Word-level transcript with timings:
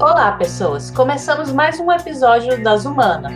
Olá, 0.00 0.32
pessoas! 0.32 0.90
Começamos 0.90 1.52
mais 1.52 1.78
um 1.78 1.90
episódio 1.92 2.60
das 2.64 2.84
Humanas. 2.84 3.32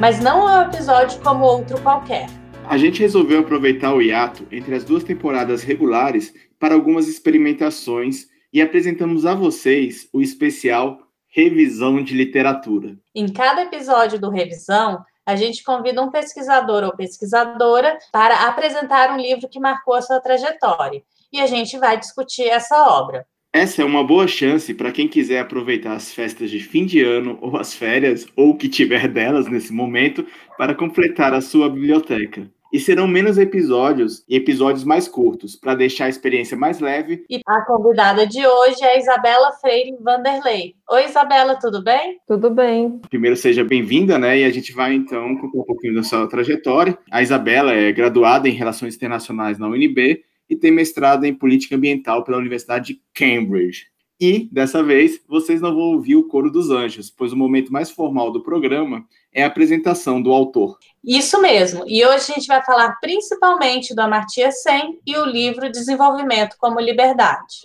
Mas 0.00 0.20
não 0.20 0.48
é 0.48 0.60
um 0.60 0.68
episódio 0.70 1.20
como 1.22 1.44
outro 1.44 1.80
qualquer. 1.82 2.26
A 2.68 2.78
gente 2.78 3.00
resolveu 3.00 3.40
aproveitar 3.40 3.92
o 3.92 4.00
hiato 4.00 4.46
entre 4.52 4.76
as 4.76 4.84
duas 4.84 5.02
temporadas 5.02 5.64
regulares 5.64 6.32
para 6.56 6.72
algumas 6.72 7.08
experimentações 7.08 8.26
e 8.52 8.62
apresentamos 8.62 9.26
a 9.26 9.34
vocês 9.34 10.08
o 10.12 10.22
especial 10.22 10.98
Revisão 11.26 12.00
de 12.00 12.14
Literatura. 12.14 12.96
Em 13.12 13.26
cada 13.32 13.62
episódio 13.62 14.20
do 14.20 14.30
Revisão, 14.30 15.04
a 15.26 15.34
gente 15.34 15.64
convida 15.64 16.00
um 16.00 16.12
pesquisador 16.12 16.84
ou 16.84 16.96
pesquisadora 16.96 17.98
para 18.12 18.46
apresentar 18.46 19.10
um 19.10 19.16
livro 19.16 19.48
que 19.48 19.58
marcou 19.58 19.94
a 19.94 20.02
sua 20.02 20.20
trajetória. 20.20 21.02
E 21.32 21.40
a 21.40 21.46
gente 21.46 21.76
vai 21.76 21.98
discutir 21.98 22.48
essa 22.48 22.86
obra. 22.86 23.26
Essa 23.54 23.82
é 23.82 23.84
uma 23.84 24.02
boa 24.02 24.26
chance 24.26 24.74
para 24.74 24.90
quem 24.90 25.06
quiser 25.06 25.38
aproveitar 25.38 25.94
as 25.94 26.12
festas 26.12 26.50
de 26.50 26.58
fim 26.58 26.84
de 26.84 27.00
ano 27.04 27.38
ou 27.40 27.56
as 27.56 27.72
férias, 27.72 28.26
ou 28.34 28.50
o 28.50 28.56
que 28.56 28.68
tiver 28.68 29.06
delas 29.06 29.46
nesse 29.46 29.72
momento, 29.72 30.26
para 30.58 30.74
completar 30.74 31.32
a 31.32 31.40
sua 31.40 31.70
biblioteca. 31.70 32.50
E 32.72 32.80
serão 32.80 33.06
menos 33.06 33.38
episódios 33.38 34.24
e 34.28 34.34
episódios 34.34 34.82
mais 34.82 35.06
curtos, 35.06 35.54
para 35.54 35.76
deixar 35.76 36.06
a 36.06 36.08
experiência 36.08 36.56
mais 36.56 36.80
leve. 36.80 37.24
E 37.30 37.38
a 37.46 37.64
convidada 37.64 38.26
de 38.26 38.44
hoje 38.44 38.82
é 38.82 38.96
a 38.96 38.98
Isabela 38.98 39.52
Freire 39.60 39.96
Vanderlei. 40.00 40.74
Oi, 40.90 41.04
Isabela, 41.04 41.54
tudo 41.54 41.80
bem? 41.80 42.18
Tudo 42.26 42.50
bem. 42.50 42.98
Primeiro, 43.08 43.36
seja 43.36 43.62
bem-vinda, 43.62 44.18
né? 44.18 44.36
E 44.36 44.44
a 44.44 44.50
gente 44.50 44.72
vai 44.72 44.94
então 44.94 45.36
contar 45.36 45.58
um 45.58 45.64
pouquinho 45.64 45.94
da 45.94 46.02
sua 46.02 46.26
trajetória. 46.26 46.98
A 47.08 47.22
Isabela 47.22 47.72
é 47.72 47.92
graduada 47.92 48.48
em 48.48 48.52
Relações 48.52 48.96
Internacionais 48.96 49.60
na 49.60 49.68
UNB 49.68 50.24
e 50.48 50.56
tem 50.56 50.70
mestrado 50.70 51.24
em 51.24 51.34
política 51.34 51.76
ambiental 51.76 52.24
pela 52.24 52.38
Universidade 52.38 52.94
de 52.94 53.02
Cambridge. 53.14 53.86
E, 54.20 54.48
dessa 54.50 54.82
vez, 54.82 55.20
vocês 55.28 55.60
não 55.60 55.74
vão 55.74 55.82
ouvir 55.94 56.14
o 56.16 56.28
coro 56.28 56.50
dos 56.50 56.70
anjos, 56.70 57.10
pois 57.10 57.32
o 57.32 57.36
momento 57.36 57.72
mais 57.72 57.90
formal 57.90 58.30
do 58.30 58.42
programa 58.42 59.04
é 59.32 59.42
a 59.42 59.48
apresentação 59.48 60.22
do 60.22 60.32
autor. 60.32 60.78
Isso 61.02 61.40
mesmo. 61.42 61.84
E 61.86 62.06
hoje 62.06 62.30
a 62.30 62.34
gente 62.34 62.46
vai 62.46 62.62
falar 62.62 62.96
principalmente 63.00 63.94
do 63.94 64.00
Amartya 64.00 64.52
Sen 64.52 65.00
e 65.04 65.16
o 65.16 65.26
livro 65.26 65.70
Desenvolvimento 65.70 66.56
como 66.58 66.80
Liberdade. 66.80 67.62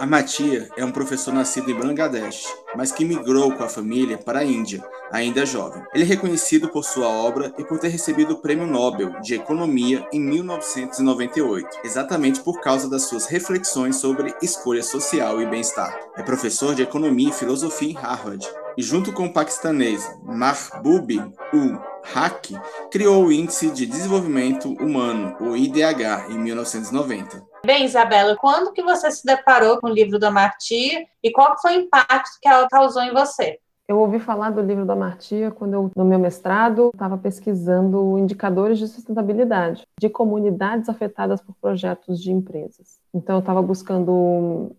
Amartya 0.00 0.66
é 0.78 0.84
um 0.84 0.90
professor 0.90 1.34
nascido 1.34 1.70
em 1.70 1.74
Bangladesh, 1.74 2.46
mas 2.74 2.90
que 2.90 3.04
migrou 3.04 3.52
com 3.52 3.62
a 3.62 3.68
família 3.68 4.16
para 4.16 4.38
a 4.38 4.44
Índia, 4.44 4.82
ainda 5.12 5.44
jovem. 5.44 5.82
Ele 5.92 6.04
é 6.04 6.06
reconhecido 6.06 6.70
por 6.70 6.86
sua 6.86 7.06
obra 7.06 7.52
e 7.58 7.64
por 7.64 7.78
ter 7.78 7.88
recebido 7.88 8.32
o 8.32 8.38
Prêmio 8.38 8.66
Nobel 8.66 9.20
de 9.20 9.34
Economia 9.34 10.08
em 10.10 10.18
1998, 10.18 11.80
exatamente 11.84 12.40
por 12.40 12.62
causa 12.62 12.88
das 12.88 13.02
suas 13.02 13.26
reflexões 13.26 13.96
sobre 13.96 14.34
escolha 14.40 14.82
social 14.82 15.42
e 15.42 15.44
bem-estar. 15.44 15.94
É 16.16 16.22
professor 16.22 16.74
de 16.74 16.80
Economia 16.80 17.28
e 17.28 17.34
Filosofia 17.34 17.90
em 17.90 17.94
Harvard 17.94 18.48
e, 18.78 18.82
junto 18.82 19.12
com 19.12 19.26
o 19.26 19.32
paquistanês 19.34 20.10
Mahbub 20.22 21.30
ul 21.52 21.78
Haq, 22.14 22.58
criou 22.90 23.26
o 23.26 23.32
Índice 23.32 23.70
de 23.70 23.84
Desenvolvimento 23.84 24.72
Humano, 24.82 25.36
o 25.40 25.54
IDH, 25.54 26.30
em 26.30 26.38
1990. 26.38 27.49
Bem, 27.64 27.84
Isabela, 27.84 28.36
quando 28.36 28.72
que 28.72 28.82
você 28.82 29.10
se 29.10 29.24
deparou 29.24 29.78
com 29.78 29.88
o 29.88 29.92
livro 29.92 30.18
da 30.18 30.30
Marti 30.30 31.06
e 31.22 31.30
qual 31.30 31.60
foi 31.60 31.76
o 31.76 31.80
impacto 31.82 32.38
que 32.40 32.48
ela 32.48 32.66
causou 32.68 33.02
em 33.02 33.12
você? 33.12 33.58
Eu 33.86 33.98
ouvi 33.98 34.20
falar 34.20 34.50
do 34.50 34.62
livro 34.62 34.86
da 34.86 34.94
Martia 34.94 35.50
quando 35.50 35.74
eu, 35.74 35.90
no 35.96 36.04
meu 36.04 36.18
mestrado, 36.18 36.90
estava 36.94 37.18
pesquisando 37.18 38.16
indicadores 38.16 38.78
de 38.78 38.86
sustentabilidade 38.86 39.84
de 39.98 40.08
comunidades 40.08 40.88
afetadas 40.88 41.40
por 41.40 41.54
projetos 41.60 42.20
de 42.20 42.30
empresas. 42.30 43.00
Então, 43.12 43.36
eu 43.36 43.40
estava 43.40 43.60
buscando 43.60 44.74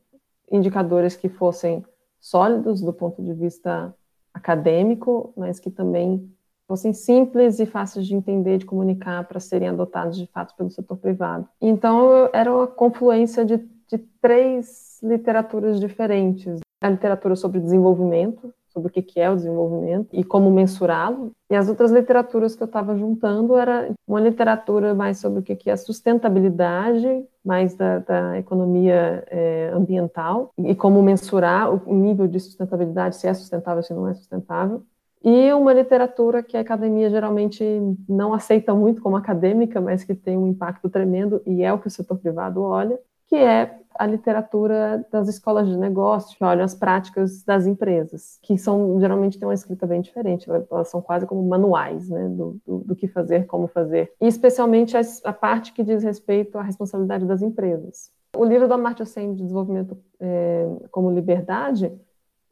indicadores 0.50 1.16
que 1.16 1.28
fossem 1.28 1.86
sólidos 2.22 2.82
do 2.82 2.94
ponto 2.94 3.22
de 3.22 3.34
vista 3.34 3.94
acadêmico, 4.34 5.34
mas 5.36 5.60
que 5.60 5.70
também 5.70 6.31
fossem 6.72 6.94
simples 6.94 7.60
e 7.60 7.66
fáceis 7.66 8.08
de 8.08 8.16
entender, 8.16 8.58
de 8.58 8.66
comunicar, 8.66 9.28
para 9.28 9.42
serem 9.42 9.68
adotados 9.68 10.18
de 10.18 10.26
fato 10.28 10.56
pelo 10.56 10.70
setor 10.70 10.96
privado. 10.96 11.46
Então, 11.62 12.30
era 12.32 12.50
uma 12.50 12.66
confluência 12.66 13.44
de, 13.44 13.58
de 13.58 13.98
três 14.22 14.98
literaturas 15.04 15.82
diferentes: 15.82 16.62
a 16.82 16.90
literatura 16.90 17.36
sobre 17.36 17.60
desenvolvimento, 17.60 18.54
sobre 18.70 18.88
o 18.88 18.92
que 18.92 19.20
é 19.20 19.30
o 19.30 19.36
desenvolvimento 19.36 20.08
e 20.14 20.24
como 20.24 20.50
mensurá-lo. 20.50 21.32
E 21.50 21.56
as 21.58 21.68
outras 21.68 21.92
literaturas 21.92 22.56
que 22.56 22.64
eu 22.64 22.68
estava 22.68 22.96
juntando 22.96 23.58
era 23.58 23.94
uma 24.08 24.22
literatura 24.22 24.96
mais 24.96 25.20
sobre 25.20 25.40
o 25.40 25.44
que 25.44 25.70
é 25.70 25.74
a 25.74 25.78
sustentabilidade, 25.78 27.26
mais 27.44 27.76
da, 27.76 28.00
da 28.00 28.40
economia 28.40 29.26
é, 29.28 29.72
ambiental 29.74 30.54
e 30.58 30.74
como 30.74 31.04
mensurar 31.04 31.70
o 31.70 31.94
nível 31.94 32.30
de 32.30 32.40
sustentabilidade, 32.40 33.18
se 33.18 33.28
é 33.28 33.34
sustentável, 33.34 33.84
se 33.84 33.94
não 33.94 34.08
é 34.08 34.14
sustentável 34.14 34.82
e 35.24 35.54
uma 35.54 35.74
literatura 35.74 36.42
que 36.42 36.58
a 36.58 36.62
academia 36.62 37.10
geralmente 37.10 37.64
não 38.10 38.34
aceita 38.34 38.74
muito 38.74 39.02
como 39.02 39.16
acadêmica, 39.16 39.80
mas 39.80 40.04
que 40.04 40.16
tem 40.16 40.38
um 40.38 40.48
impacto 40.48 40.90
tremendo 40.90 41.42
e 41.46 41.64
é 41.64 41.72
o 41.72 41.80
que 41.80 41.88
o 41.88 41.92
setor 41.92 42.18
privado 42.18 42.62
olha, 42.62 43.00
que 43.28 43.36
é 43.36 43.80
a 43.98 44.06
literatura 44.06 45.06
das 45.12 45.28
escolas 45.28 45.68
de 45.68 45.78
negócio, 45.78 46.38
que 46.38 46.44
olham 46.44 46.64
as 46.64 46.74
práticas 46.74 47.44
das 47.44 47.68
empresas, 47.68 48.40
que 48.42 48.58
são 48.58 49.00
geralmente 49.00 49.38
têm 49.38 49.48
uma 49.48 49.54
escrita 49.54 49.86
bem 49.86 50.02
diferente, 50.02 50.50
elas 50.50 50.88
são 50.88 51.02
quase 51.02 51.26
como 51.26 51.44
manuais, 51.48 52.10
né, 52.10 52.28
do, 52.30 52.60
do, 52.66 52.80
do 52.80 52.96
que 52.96 53.08
fazer, 53.08 53.46
como 53.46 53.68
fazer, 53.68 54.12
e 54.20 54.28
especialmente 54.28 54.98
a, 54.98 55.02
a, 55.26 55.34
parte 55.34 55.72
que 55.74 55.84
diz 55.84 56.04
respeito 56.04 56.58
à 56.58 56.62
responsabilidade 56.62 57.26
das 57.26 57.42
empresas. 57.42 58.12
O 58.36 58.46
livro 58.46 58.68
da 58.68 58.76
Amartya 58.76 59.06
Sen 59.06 59.34
de 59.34 59.44
Desenvolvimento 59.44 59.98
é, 60.20 60.68
como 60.90 61.12
Liberdade 61.12 61.92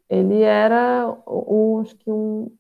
ele 0.10 0.42
era 0.42 1.16
um, 1.28 1.80
acho 1.80 1.96
que 1.96 2.10
um, 2.10 2.52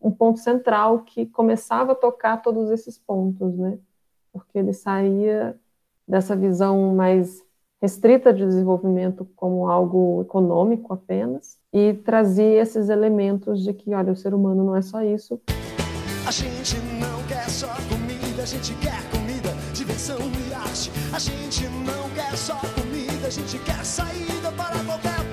um 0.00 0.10
ponto 0.10 0.38
central 0.40 1.00
que 1.00 1.26
começava 1.26 1.92
a 1.92 1.96
tocar 1.96 2.40
todos 2.42 2.70
esses 2.70 2.98
pontos, 2.98 3.54
né? 3.56 3.78
Porque 4.32 4.58
ele 4.58 4.72
saía 4.72 5.56
dessa 6.08 6.34
visão 6.34 6.94
mais 6.94 7.42
restrita 7.80 8.32
de 8.32 8.46
desenvolvimento 8.46 9.28
como 9.36 9.68
algo 9.68 10.22
econômico 10.22 10.94
apenas 10.94 11.58
e 11.70 11.92
trazia 11.92 12.62
esses 12.62 12.88
elementos 12.88 13.62
de 13.62 13.74
que, 13.74 13.92
olha, 13.94 14.12
o 14.12 14.16
ser 14.16 14.32
humano 14.32 14.64
não 14.64 14.74
é 14.74 14.80
só 14.80 15.02
isso. 15.02 15.38
A 16.26 16.30
gente 16.30 16.76
não 16.98 17.22
quer 17.28 17.48
só 17.50 17.68
comida, 17.90 18.42
a 18.42 18.46
gente 18.46 18.74
quer 18.76 19.02
comida, 19.10 19.50
diversão 19.74 20.16
e 20.18 20.54
arte. 20.54 20.90
A 21.14 21.18
gente 21.18 21.68
não 21.68 22.08
quer 22.14 22.34
só 22.36 22.56
comida, 22.74 23.26
a 23.26 23.30
gente 23.30 23.58
quer 23.58 23.84
saída 23.84 24.50
para 24.52 24.82
qualquer 24.84 25.23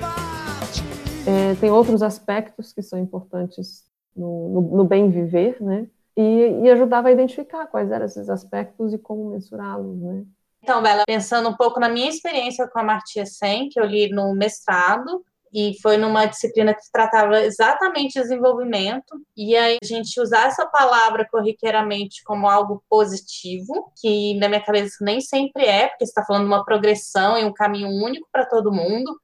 é, 1.26 1.54
tem 1.60 1.70
outros 1.70 2.02
aspectos 2.02 2.72
que 2.72 2.82
são 2.82 2.98
importantes 2.98 3.84
no, 4.14 4.48
no, 4.48 4.60
no 4.78 4.84
bem 4.84 5.10
viver, 5.10 5.60
né? 5.60 5.86
E, 6.16 6.60
e, 6.62 6.70
ajudava 6.70 7.08
a 7.08 7.12
identificar 7.12 7.66
quais 7.66 7.90
eram 7.90 8.04
esses 8.04 8.28
aspectos 8.28 8.92
e 8.92 8.98
como 8.98 9.30
mensurá-los, 9.30 9.96
né? 9.98 10.24
Então, 10.62 10.82
Bela, 10.82 11.04
pensando 11.06 11.48
um 11.48 11.56
pouco 11.56 11.80
na 11.80 11.88
minha 11.88 12.08
experiência 12.08 12.68
com 12.68 12.78
a 12.78 12.84
Martia 12.84 13.24
Sen, 13.24 13.68
que 13.68 13.80
eu 13.80 13.84
li 13.84 14.10
no 14.10 14.34
mestrado, 14.34 15.24
e 15.52 15.74
foi 15.82 15.96
numa 15.96 16.26
disciplina 16.26 16.72
que 16.72 16.80
tratava 16.90 17.40
exatamente 17.40 18.20
desenvolvimento, 18.20 19.20
e 19.36 19.54
aí 19.56 19.78
a 19.82 19.86
gente 19.86 20.20
usar 20.20 20.46
essa 20.46 20.66
palavra 20.66 21.26
corriqueiramente 21.30 22.22
como 22.24 22.48
algo 22.48 22.82
positivo, 22.88 23.92
que 24.00 24.38
na 24.38 24.48
minha 24.48 24.64
cabeça 24.64 25.04
nem 25.04 25.20
sempre 25.20 25.64
é, 25.64 25.88
porque 25.88 26.04
está 26.04 26.24
falando 26.24 26.44
de 26.44 26.48
uma 26.48 26.64
progressão 26.64 27.36
e 27.38 27.44
um 27.44 27.52
caminho 27.52 27.88
único 27.88 28.26
para 28.32 28.46
todo 28.46 28.72
mundo, 28.72 29.18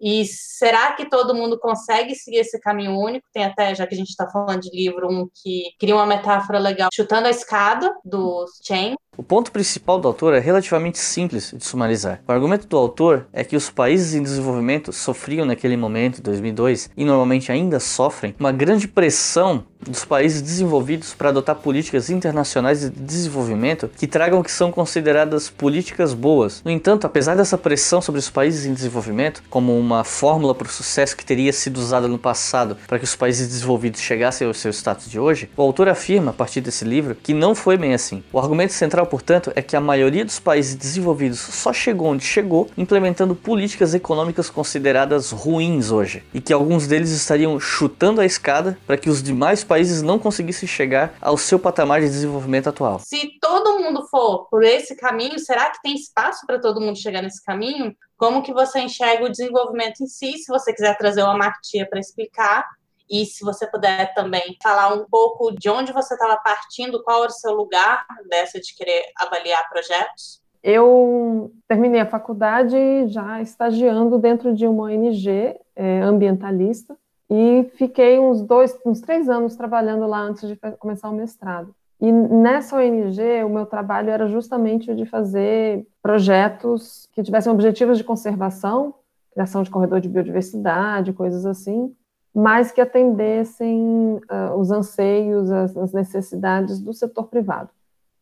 e 0.00 0.24
será 0.26 0.92
que 0.92 1.08
todo 1.08 1.34
mundo 1.34 1.58
consegue 1.58 2.14
seguir 2.14 2.38
esse 2.38 2.60
caminho 2.60 2.98
único? 2.98 3.26
Tem 3.32 3.44
até, 3.44 3.74
já 3.74 3.86
que 3.86 3.94
a 3.94 3.98
gente 3.98 4.10
está 4.10 4.28
falando 4.28 4.60
de 4.60 4.70
livro, 4.70 5.08
um 5.10 5.28
que 5.42 5.70
cria 5.78 5.94
uma 5.94 6.06
metáfora 6.06 6.58
legal, 6.58 6.90
chutando 6.92 7.26
a 7.26 7.30
escada 7.30 7.94
do 8.04 8.44
Chen, 8.62 8.94
o 9.16 9.22
ponto 9.22 9.50
principal 9.50 9.98
do 9.98 10.08
autor 10.08 10.34
é 10.34 10.38
relativamente 10.38 10.98
simples 10.98 11.52
de 11.56 11.64
sumarizar. 11.64 12.20
O 12.28 12.32
argumento 12.32 12.66
do 12.66 12.76
autor 12.76 13.26
é 13.32 13.42
que 13.42 13.56
os 13.56 13.70
países 13.70 14.14
em 14.14 14.22
desenvolvimento 14.22 14.92
sofriam 14.92 15.46
naquele 15.46 15.76
momento, 15.76 16.22
2002, 16.22 16.90
e 16.96 17.04
normalmente 17.04 17.50
ainda 17.50 17.80
sofrem, 17.80 18.34
uma 18.38 18.52
grande 18.52 18.86
pressão 18.86 19.64
dos 19.80 20.04
países 20.04 20.42
desenvolvidos 20.42 21.14
para 21.14 21.28
adotar 21.28 21.56
políticas 21.56 22.10
internacionais 22.10 22.80
de 22.80 22.90
desenvolvimento 22.90 23.90
que 23.96 24.06
tragam 24.06 24.40
o 24.40 24.44
que 24.44 24.50
são 24.50 24.72
consideradas 24.72 25.48
políticas 25.48 26.12
boas. 26.12 26.62
No 26.64 26.70
entanto, 26.70 27.06
apesar 27.06 27.36
dessa 27.36 27.56
pressão 27.56 28.00
sobre 28.00 28.18
os 28.18 28.28
países 28.28 28.66
em 28.66 28.74
desenvolvimento, 28.74 29.42
como 29.48 29.78
uma 29.78 30.02
fórmula 30.02 30.54
para 30.54 30.66
o 30.66 30.70
sucesso 30.70 31.16
que 31.16 31.24
teria 31.24 31.52
sido 31.52 31.78
usada 31.78 32.08
no 32.08 32.18
passado 32.18 32.76
para 32.86 32.98
que 32.98 33.04
os 33.04 33.14
países 33.14 33.48
desenvolvidos 33.48 34.00
chegassem 34.00 34.46
ao 34.46 34.54
seu 34.54 34.72
status 34.72 35.10
de 35.10 35.18
hoje, 35.18 35.48
o 35.56 35.62
autor 35.62 35.88
afirma, 35.88 36.30
a 36.30 36.34
partir 36.34 36.60
desse 36.60 36.84
livro, 36.84 37.14
que 37.14 37.34
não 37.34 37.54
foi 37.54 37.76
bem 37.76 37.94
assim. 37.94 38.22
O 38.32 38.38
argumento 38.38 38.72
central 38.72 39.05
geral, 39.06 39.08
portanto, 39.08 39.52
é 39.54 39.62
que 39.62 39.76
a 39.76 39.80
maioria 39.80 40.24
dos 40.24 40.38
países 40.38 40.74
desenvolvidos 40.74 41.38
só 41.38 41.72
chegou 41.72 42.08
onde 42.08 42.24
chegou 42.24 42.68
implementando 42.76 43.34
políticas 43.34 43.94
econômicas 43.94 44.50
consideradas 44.50 45.30
ruins 45.30 45.90
hoje, 45.90 46.24
e 46.34 46.40
que 46.40 46.52
alguns 46.52 46.86
deles 46.86 47.10
estariam 47.10 47.58
chutando 47.58 48.20
a 48.20 48.26
escada 48.26 48.76
para 48.86 48.96
que 48.96 49.08
os 49.08 49.22
demais 49.22 49.62
países 49.62 50.02
não 50.02 50.18
conseguissem 50.18 50.68
chegar 50.68 51.14
ao 51.20 51.38
seu 51.38 51.58
patamar 51.58 52.00
de 52.00 52.08
desenvolvimento 52.08 52.68
atual. 52.68 53.00
Se 53.00 53.38
todo 53.40 53.78
mundo 53.78 54.06
for 54.10 54.48
por 54.50 54.64
esse 54.64 54.96
caminho, 54.96 55.38
será 55.38 55.70
que 55.70 55.80
tem 55.82 55.94
espaço 55.94 56.44
para 56.46 56.58
todo 56.58 56.80
mundo 56.80 56.98
chegar 56.98 57.22
nesse 57.22 57.42
caminho? 57.44 57.94
Como 58.16 58.42
que 58.42 58.52
você 58.52 58.80
enxerga 58.80 59.24
o 59.24 59.30
desenvolvimento 59.30 60.02
em 60.02 60.06
si? 60.06 60.38
Se 60.38 60.48
você 60.48 60.72
quiser 60.72 60.96
trazer 60.96 61.22
uma 61.22 61.36
Martia 61.36 61.86
para 61.88 62.00
explicar, 62.00 62.64
e 63.08 63.24
se 63.24 63.44
você 63.44 63.66
puder 63.66 64.12
também 64.14 64.56
falar 64.62 64.94
um 64.94 65.04
pouco 65.08 65.52
de 65.52 65.68
onde 65.68 65.92
você 65.92 66.14
estava 66.14 66.36
partindo, 66.38 67.02
qual 67.02 67.22
era 67.22 67.30
o 67.30 67.34
seu 67.34 67.54
lugar 67.54 68.04
dessa 68.28 68.60
de 68.60 68.74
querer 68.74 69.04
avaliar 69.16 69.68
projetos? 69.68 70.42
Eu 70.62 71.52
terminei 71.68 72.00
a 72.00 72.06
faculdade 72.06 73.06
já 73.08 73.40
estagiando 73.40 74.18
dentro 74.18 74.52
de 74.52 74.66
uma 74.66 74.84
ONG 74.84 75.56
é, 75.76 76.00
ambientalista 76.00 76.96
e 77.30 77.70
fiquei 77.76 78.18
uns 78.18 78.42
dois, 78.42 78.76
uns 78.84 79.00
três 79.00 79.28
anos 79.28 79.56
trabalhando 79.56 80.06
lá 80.06 80.18
antes 80.18 80.48
de 80.48 80.56
começar 80.78 81.08
o 81.08 81.14
mestrado. 81.14 81.74
E 82.00 82.10
nessa 82.12 82.76
ONG, 82.76 83.44
o 83.44 83.48
meu 83.48 83.64
trabalho 83.64 84.10
era 84.10 84.28
justamente 84.28 84.90
o 84.90 84.94
de 84.94 85.06
fazer 85.06 85.86
projetos 86.02 87.08
que 87.12 87.22
tivessem 87.22 87.50
objetivos 87.50 87.96
de 87.96 88.04
conservação, 88.04 88.94
criação 89.32 89.62
de 89.62 89.70
corredor 89.70 90.00
de 90.00 90.08
biodiversidade, 90.08 91.12
coisas 91.12 91.46
assim, 91.46 91.94
mas 92.36 92.70
que 92.70 92.82
atendessem 92.82 94.20
uh, 94.30 94.54
os 94.58 94.70
anseios, 94.70 95.50
as, 95.50 95.74
as, 95.74 95.92
necessidades 95.94 96.78
do 96.78 96.92
setor 96.92 97.28
privado. 97.28 97.70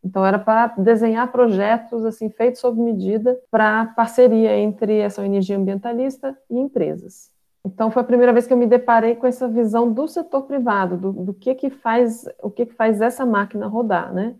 Então 0.04 0.24
era 0.24 0.38
para 0.38 0.68
desenhar 0.78 1.32
projetos 1.32 2.04
assim 2.04 2.30
feitos 2.30 2.60
sob 2.60 2.80
medida 2.80 3.36
para 3.50 3.86
parceria 3.86 4.56
entre 4.56 4.98
essa 4.98 5.20
ONG 5.20 5.52
ambientalista 5.52 6.38
e 6.48 6.56
empresas. 6.56 7.32
Então 7.64 7.90
foi 7.90 8.02
a 8.02 8.06
primeira 8.06 8.32
vez 8.32 8.46
que 8.46 8.52
eu 8.52 8.56
me 8.56 8.68
deparei 8.68 9.16
com 9.16 9.26
essa 9.26 9.48
visão 9.48 9.92
do 9.92 10.06
setor 10.06 10.42
privado, 10.42 10.96
do, 10.96 11.12
do 11.12 11.34
que 11.34 11.52
que 11.52 11.68
faz, 11.68 12.24
o 12.40 12.50
que 12.50 12.66
que 12.66 12.74
faz 12.74 13.00
essa 13.00 13.26
máquina 13.26 13.66
rodar, 13.66 14.14
né? 14.14 14.36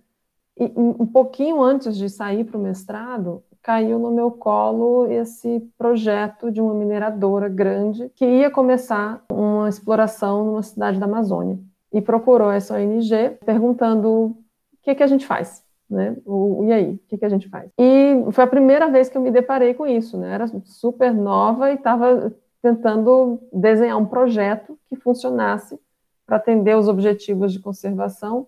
E 0.57 0.73
um 0.77 1.05
pouquinho 1.05 1.61
antes 1.61 1.97
de 1.97 2.09
sair 2.09 2.45
para 2.45 2.57
o 2.57 2.63
mestrado, 2.63 3.43
caiu 3.65 3.99
no 3.99 4.11
meu 4.11 4.31
colo 4.31 5.11
esse 5.11 5.67
projeto 5.79 6.53
de 6.53 6.61
uma 6.61 6.75
mineradora 6.75 7.49
grande 7.49 8.11
que 8.15 8.27
ia 8.27 8.51
começar 8.51 9.25
uma 9.33 9.71
exploração 9.71 10.45
numa 10.45 10.63
cidade 10.63 11.01
da 11.01 11.07
Amazônia. 11.07 11.59
E 11.91 12.03
procurou 12.03 12.51
essa 12.51 12.75
ONG 12.75 13.39
perguntando 13.43 14.09
o 14.11 14.37
que, 14.83 14.95
que 14.95 15.03
a 15.03 15.07
gente 15.07 15.27
faz. 15.27 15.65
Né? 15.89 16.15
O, 16.27 16.65
e 16.67 16.73
aí, 16.73 16.93
o 16.93 16.99
que, 17.09 17.17
que 17.17 17.25
a 17.25 17.29
gente 17.29 17.49
faz? 17.49 17.71
E 17.79 18.23
foi 18.33 18.45
a 18.45 18.49
primeira 18.49 18.91
vez 18.91 19.09
que 19.09 19.17
eu 19.17 19.23
me 19.23 19.31
deparei 19.31 19.73
com 19.73 19.87
isso, 19.87 20.19
né? 20.19 20.35
Era 20.35 20.47
super 20.65 21.15
nova 21.15 21.71
e 21.71 21.75
estava 21.75 22.33
tentando 22.61 23.41
desenhar 23.51 23.97
um 23.97 24.07
projeto 24.07 24.79
que 24.89 24.97
funcionasse 24.97 25.79
para 26.27 26.37
atender 26.37 26.77
os 26.77 26.89
objetivos 26.89 27.53
de 27.53 27.61
conservação 27.61 28.47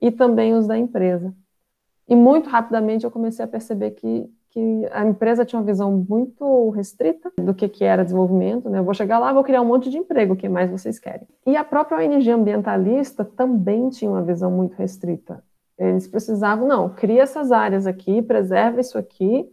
e 0.00 0.10
também 0.10 0.54
os 0.54 0.66
da 0.66 0.76
empresa. 0.76 1.34
E 2.06 2.16
muito 2.16 2.48
rapidamente 2.48 3.04
eu 3.04 3.10
comecei 3.10 3.44
a 3.44 3.48
perceber 3.48 3.92
que 3.92 4.30
que 4.50 4.88
a 4.90 5.06
empresa 5.06 5.44
tinha 5.44 5.60
uma 5.60 5.66
visão 5.66 6.04
muito 6.08 6.70
restrita 6.70 7.30
do 7.38 7.54
que, 7.54 7.68
que 7.68 7.84
era 7.84 8.04
desenvolvimento, 8.04 8.68
né? 8.68 8.78
Eu 8.78 8.84
vou 8.84 8.94
chegar 8.94 9.18
lá, 9.18 9.32
vou 9.32 9.44
criar 9.44 9.60
um 9.62 9.66
monte 9.66 9.90
de 9.90 9.98
emprego, 9.98 10.34
o 10.34 10.36
que 10.36 10.48
mais 10.48 10.70
vocês 10.70 10.98
querem? 10.98 11.26
E 11.46 11.56
a 11.56 11.64
própria 11.64 11.98
ONG 11.98 12.30
ambientalista 12.30 13.24
também 13.24 13.90
tinha 13.90 14.10
uma 14.10 14.22
visão 14.22 14.50
muito 14.50 14.74
restrita. 14.74 15.42
Eles 15.78 16.08
precisavam, 16.08 16.66
não, 16.66 16.88
cria 16.88 17.22
essas 17.22 17.52
áreas 17.52 17.86
aqui, 17.86 18.20
preserva 18.20 18.80
isso 18.80 18.98
aqui, 18.98 19.48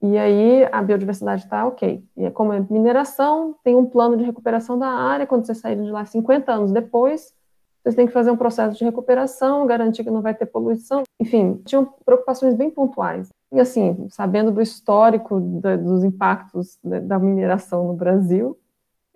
e 0.00 0.16
aí 0.16 0.66
a 0.70 0.80
biodiversidade 0.80 1.44
está 1.44 1.66
ok. 1.66 2.02
E 2.16 2.24
é 2.24 2.30
como 2.30 2.52
é 2.52 2.64
mineração, 2.70 3.56
tem 3.62 3.74
um 3.74 3.84
plano 3.84 4.16
de 4.16 4.24
recuperação 4.24 4.78
da 4.78 4.88
área, 4.88 5.26
quando 5.26 5.44
vocês 5.44 5.58
saírem 5.58 5.84
de 5.84 5.90
lá 5.90 6.04
50 6.04 6.52
anos 6.52 6.72
depois, 6.72 7.34
vocês 7.82 7.94
têm 7.94 8.06
que 8.06 8.12
fazer 8.12 8.30
um 8.30 8.36
processo 8.36 8.76
de 8.76 8.84
recuperação, 8.84 9.66
garantir 9.66 10.04
que 10.04 10.10
não 10.10 10.22
vai 10.22 10.34
ter 10.34 10.46
poluição. 10.46 11.02
Enfim, 11.20 11.60
tinham 11.64 11.84
preocupações 12.04 12.54
bem 12.54 12.70
pontuais. 12.70 13.28
E 13.50 13.58
assim, 13.58 14.08
sabendo 14.10 14.52
do 14.52 14.60
histórico 14.60 15.40
da, 15.40 15.76
dos 15.76 16.04
impactos 16.04 16.78
né, 16.84 17.00
da 17.00 17.18
mineração 17.18 17.86
no 17.86 17.94
Brasil, 17.94 18.58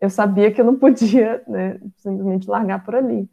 eu 0.00 0.08
sabia 0.08 0.50
que 0.50 0.61
eu 0.61 0.64
não 0.64 0.76
podia 0.79 1.43
né, 1.46 1.79
simplesmente 1.96 2.49
largar 2.49 2.84
por 2.84 2.94
ali. 2.94 3.29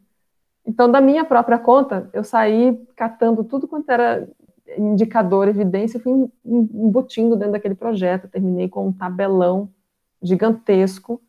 Então, 0.64 0.90
da 0.90 1.00
minha 1.00 1.24
própria 1.24 1.58
conta, 1.58 2.08
eu 2.12 2.22
saí 2.22 2.78
catando 2.94 3.42
tudo 3.42 3.66
quanto 3.66 3.90
era 3.90 4.28
indicador, 4.76 5.48
evidência, 5.48 5.98
fui 5.98 6.30
embutindo 6.44 7.34
dentro 7.34 7.52
daquele 7.52 7.74
projeto. 7.74 8.28
terminei 8.28 8.68
com 8.68 8.88
um 8.88 8.92
tabelão 8.92 9.70
gigantesco, 10.22 11.20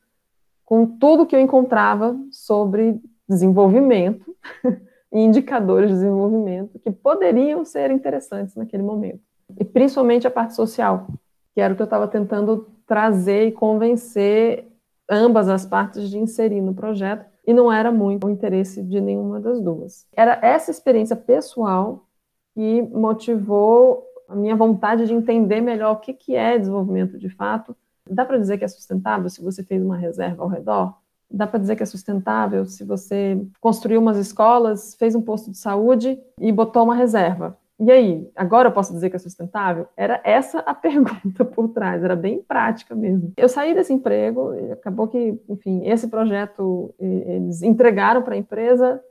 com 0.66 0.86
tudo 0.86 1.26
que 1.26 1.36
eu 1.36 1.40
encontrava 1.40 2.16
sobre 2.30 3.02
desenvolvimento 3.28 4.36
e 5.12 5.20
indicadores 5.20 5.90
de 5.90 5.96
desenvolvimento 5.96 6.78
que 6.78 6.92
poderiam 6.92 7.64
ser 7.64 7.90
interessantes 7.90 8.56
naquele 8.56 8.84
momento 8.84 9.31
e 9.60 9.64
principalmente 9.64 10.28
a 10.28 10.32
parte 10.32 10.56
social, 10.56 11.08
que 11.54 11.62
era 11.62 11.74
o 11.74 11.76
que 11.76 11.82
eu 11.82 11.86
estava 11.86 12.08
tentando 12.08 12.68
trazer 12.86 13.48
e 13.48 13.52
convencer 13.52 14.68
ambas 15.10 15.50
as 15.50 15.66
partes 15.66 16.10
de 16.10 16.18
inserir 16.18 16.62
no 16.62 16.74
projeto, 16.74 17.26
e 17.46 17.54
não 17.54 17.72
era 17.72 17.92
muito 17.92 18.28
o 18.28 18.30
interesse 18.30 18.82
de 18.84 19.02
nenhuma 19.02 19.40
das 19.40 19.60
duas. 19.60 20.06
Era 20.16 20.40
essa 20.42 20.72
experiência 20.72 21.16
pessoal 21.16 22.06
que 22.54 22.82
motivou 22.84 24.06
a 24.28 24.36
minha 24.36 24.56
vontade 24.56 25.06
de 25.06 25.14
entender 25.14 25.60
melhor 25.60 25.94
o 25.94 25.98
que, 25.98 26.14
que 26.14 26.36
é 26.36 26.58
desenvolvimento 26.58 27.18
de 27.18 27.30
fato. 27.30 27.76
Dá 28.10 28.24
para 28.26 28.38
dizer 28.38 28.58
que 28.58 28.64
é 28.64 28.68
sustentável 28.68 29.30
se 29.30 29.42
você 29.42 29.64
fez 29.64 29.84
uma 29.84 29.98
reserva 29.98 30.44
ao 30.44 30.50
redor? 30.50 30.96
Dá 31.30 31.48
para 31.48 31.60
dizer 31.60 31.76
que 31.76 31.84
é 31.84 31.86
sustentável 31.86 32.66
se 32.66 32.84
você 32.84 33.42
construiu 33.60 34.00
umas 34.00 34.18
escolas, 34.18 34.96
fez 34.96 35.16
um 35.16 35.22
posto 35.22 35.52
de 35.52 35.58
saúde 35.58 36.20
e 36.40 36.52
botou 36.52 36.84
uma 36.84 36.96
reserva? 36.96 37.58
E 37.82 37.92
aí, 37.92 38.30
agora 38.36 38.68
eu 38.68 38.72
posso 38.72 38.94
dizer 38.94 39.10
que 39.10 39.16
é 39.16 39.20
sustentável? 39.20 39.88
Era 39.98 40.22
essa 40.24 40.60
a 40.60 40.74
pergunta 40.76 41.44
por 41.44 41.70
trás, 41.70 42.04
era 42.04 42.16
bem 42.16 42.40
prática 42.40 42.94
mesmo. 42.94 43.34
Eu 43.36 43.50
saí 43.50 43.74
desse 43.74 43.92
emprego 43.92 44.52
acabou 44.72 45.08
que, 45.08 45.42
enfim, 45.50 45.82
esse 45.90 46.08
projeto 46.08 46.94
eles 47.00 47.64
entregaram 47.64 48.22
para 48.22 48.36
a 48.36 48.38
empresa 48.38 49.02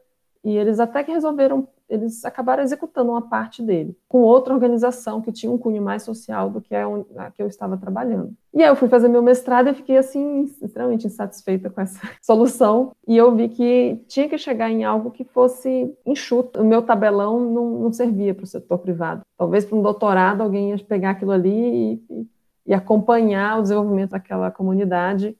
e 0.44 0.56
eles 0.56 0.81
até 0.81 1.04
que 1.04 1.12
resolveram 1.12 1.69
eles 1.90 2.25
acabaram 2.25 2.62
executando 2.62 3.10
uma 3.10 3.20
parte 3.20 3.60
dele, 3.60 3.96
com 4.08 4.20
outra 4.20 4.54
organização 4.54 5.20
que 5.20 5.32
tinha 5.32 5.50
um 5.50 5.58
cunho 5.58 5.82
mais 5.82 6.04
social 6.04 6.48
do 6.48 6.60
que 6.60 6.75
a, 6.75 6.87
que 7.34 7.42
eu 7.42 7.48
estava 7.48 7.76
trabalhando. 7.76 8.32
E 8.54 8.62
aí 8.62 8.69
eu 8.69 8.76
fui 8.76 8.88
fazer 8.88 9.08
meu 9.08 9.22
mestrado 9.22 9.69
e 9.69 9.75
fiquei, 9.75 9.96
assim, 9.96 10.48
extremamente 10.62 11.08
insatisfeita 11.08 11.69
com 11.69 11.81
essa 11.81 12.00
solução, 12.22 12.92
e 13.06 13.16
eu 13.16 13.34
vi 13.34 13.48
que 13.48 14.00
tinha 14.06 14.28
que 14.28 14.38
chegar 14.38 14.70
em 14.70 14.84
algo 14.84 15.10
que 15.10 15.25
fosse 15.25 15.92
enxuto. 16.06 16.60
O 16.60 16.64
meu 16.64 16.81
tabelão 16.81 17.40
não, 17.40 17.70
não 17.81 17.93
servia 17.93 18.34
para 18.34 18.44
o 18.44 18.46
setor 18.46 18.78
privado. 18.78 19.22
Talvez 19.36 19.64
para 19.64 19.76
um 19.76 19.82
doutorado 19.82 20.43
alguém 20.43 20.70
ia 20.70 20.78
pegar 20.78 21.10
aquilo 21.10 21.32
ali 21.32 21.50
e, 21.50 22.04
e, 22.08 22.26
e 22.69 22.75
acompanhar 22.75 23.58
o 23.58 23.62
desenvolvimento 23.62 24.10
daquela 24.10 24.50
comunidade 24.50 25.36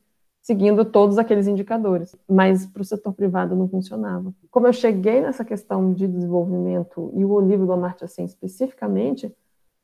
seguindo 0.51 0.85
todos 0.85 1.17
aqueles 1.17 1.47
indicadores, 1.47 2.17
mas 2.29 2.67
para 2.67 2.83
o 2.83 2.85
setor 2.85 3.13
privado 3.13 3.55
não 3.55 3.69
funcionava. 3.69 4.35
Como 4.51 4.67
eu 4.67 4.73
cheguei 4.73 5.21
nessa 5.21 5.45
questão 5.45 5.93
de 5.93 6.09
desenvolvimento 6.09 7.13
e 7.15 7.25
o 7.25 7.73
Amartya 7.73 8.09
Sen 8.09 8.25
especificamente, 8.25 9.33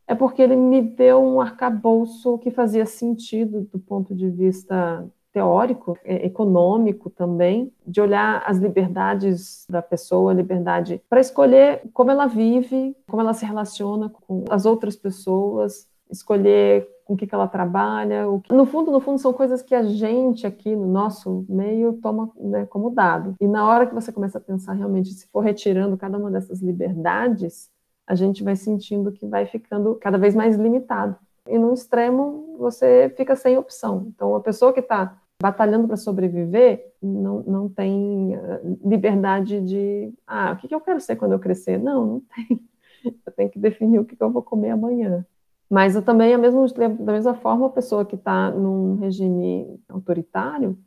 é 0.09 0.15
porque 0.17 0.43
ele 0.43 0.57
me 0.57 0.83
deu 0.83 1.23
um 1.23 1.41
arcabouço 1.41 2.37
que 2.39 2.51
fazia 2.51 2.85
sentido 2.85 3.61
do 3.73 3.79
ponto 3.79 4.13
de 4.13 4.29
vista 4.29 5.07
teórico, 5.33 5.97
é, 6.05 6.27
econômico 6.27 7.11
também, 7.11 7.73
de 7.87 8.01
olhar 8.01 8.43
as 8.45 8.59
liberdades 8.59 9.67
da 9.71 9.81
pessoa, 9.81 10.33
liberdade 10.33 11.01
para 11.09 11.21
escolher 11.21 11.83
como 11.93 12.11
ela 12.11 12.27
vive, 12.27 12.97
como 13.07 13.23
ela 13.23 13.35
se 13.35 13.47
relaciona 13.47 14.09
com 14.27 14.45
as 14.51 14.67
outras 14.67 14.97
pessoas, 14.97 15.87
escolher 16.11 16.89
com 17.07 17.17
que, 17.17 17.27
que 17.27 17.35
ela 17.35 17.47
trabalha. 17.47 18.29
O 18.29 18.41
que... 18.41 18.53
No 18.53 18.67
fundo, 18.67 18.91
no 18.91 19.01
fundo, 19.01 19.19
são 19.19 19.33
coisas 19.33 19.63
que 19.63 19.75
a 19.75 19.83
gente 19.85 20.47
aqui 20.47 20.75
no 20.75 20.89
nosso 20.89 21.47
meio 21.49 21.95
toma 21.95 22.31
né, 22.37 22.67
como 22.67 22.91
dado. 22.91 23.37
E 23.41 23.47
na 23.47 23.67
hora 23.67 23.87
que 23.87 23.95
você 23.95 24.13
começa 24.13 24.39
a 24.39 24.41
pensar 24.41 24.73
realmente, 24.73 25.11
se 25.11 25.29
for 25.29 25.41
retirando 25.41 25.97
cada 25.97 26.19
uma 26.19 26.31
dessas 26.31 26.61
liberdades, 26.61 27.71
a 28.07 28.15
gente 28.17 28.43
vai 28.43 28.57
sentindo 28.57 29.13
que 29.13 29.25
vai 29.25 29.47
ficando 29.47 29.95
cada 29.95 30.19
vez 30.19 30.35
mais 30.35 30.57
limitado. 30.57 31.17
E 31.49 31.57
no 31.57 31.73
extremo, 31.73 32.57
você 32.59 33.09
fica 33.17 33.37
sem 33.37 33.57
opção. 33.57 34.09
Então, 34.09 34.35
a 34.35 34.41
pessoa 34.41 34.73
que 34.73 34.81
está 34.81 35.17
batalhando 35.41 35.87
para 35.87 35.97
sobreviver 35.97 36.93
não, 37.01 37.43
não 37.43 37.69
tem 37.69 38.35
eh, 38.35 38.61
liberdade 38.85 39.61
de, 39.61 40.13
ah, 40.27 40.53
o 40.53 40.57
que, 40.57 40.67
que 40.67 40.75
eu 40.75 40.81
quero 40.81 41.01
ser 41.01 41.15
quando 41.15 41.33
eu 41.33 41.39
crescer? 41.39 41.79
Não, 41.79 42.05
não 42.05 42.23
tem. 42.35 42.61
Eu 43.05 43.33
tenho 43.33 43.51
que 43.51 43.59
definir 43.61 44.01
o 44.01 44.05
que, 44.05 44.17
que 44.17 44.23
eu 44.23 44.31
vou 44.31 44.43
comer 44.43 44.71
amanhã. 44.71 45.25
Mas 45.69 45.97
eu 45.97 46.03
também, 46.03 46.33
da 46.33 47.13
mesma 47.13 47.35
forma, 47.35 47.67
a 47.67 47.71
pessoa 47.71 48.05
que 48.05 48.15
está 48.15 48.51
num 48.51 48.97
regime 48.97 49.81
autoritário, 49.89 50.79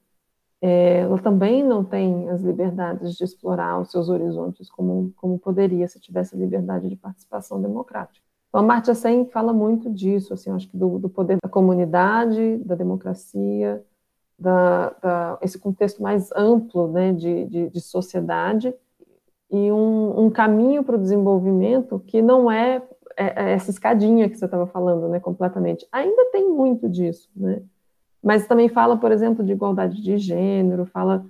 é, 0.62 1.00
ela 1.00 1.18
também 1.20 1.64
não 1.64 1.84
tem 1.84 2.30
as 2.30 2.42
liberdades 2.42 3.16
de 3.16 3.24
explorar 3.24 3.80
os 3.80 3.92
seus 3.92 4.10
horizontes 4.10 4.70
como, 4.70 5.14
como 5.16 5.40
poderia 5.40 5.88
se 5.88 6.00
tivesse 6.00 6.36
liberdade 6.36 6.90
de 6.90 6.96
participação 6.96 7.62
democrática. 7.62 8.26
Então, 8.50 8.62
a 8.62 8.64
Marcha 8.64 8.94
100 8.94 9.28
fala 9.28 9.54
muito 9.54 9.90
disso, 9.90 10.34
assim, 10.34 10.52
acho 10.52 10.68
que 10.68 10.76
do, 10.76 10.98
do 10.98 11.08
poder 11.08 11.38
da 11.42 11.48
comunidade, 11.48 12.58
da 12.66 12.76
democracia, 12.76 13.84
da, 14.38 14.90
da, 15.02 15.38
esse 15.42 15.60
contexto 15.60 16.02
mais 16.02 16.32
amplo 16.32 16.88
né, 16.88 17.14
de, 17.14 17.46
de, 17.46 17.70
de 17.70 17.82
sociedade 17.82 18.74
e 19.52 19.72
um, 19.72 20.26
um 20.26 20.30
caminho 20.30 20.84
para 20.84 20.96
o 20.96 21.00
desenvolvimento 21.00 22.00
que 22.00 22.22
não 22.22 22.50
é 22.50 22.82
essa 23.20 23.70
escadinha 23.70 24.30
que 24.30 24.38
você 24.38 24.46
estava 24.46 24.66
falando, 24.66 25.10
né, 25.10 25.20
completamente. 25.20 25.86
Ainda 25.92 26.32
tem 26.32 26.48
muito 26.48 26.88
disso, 26.88 27.30
né? 27.36 27.62
Mas 28.24 28.48
também 28.48 28.70
fala, 28.70 28.98
por 28.98 29.12
exemplo, 29.12 29.44
de 29.44 29.52
igualdade 29.52 30.02
de 30.02 30.18
gênero, 30.18 30.86
fala 30.86 31.26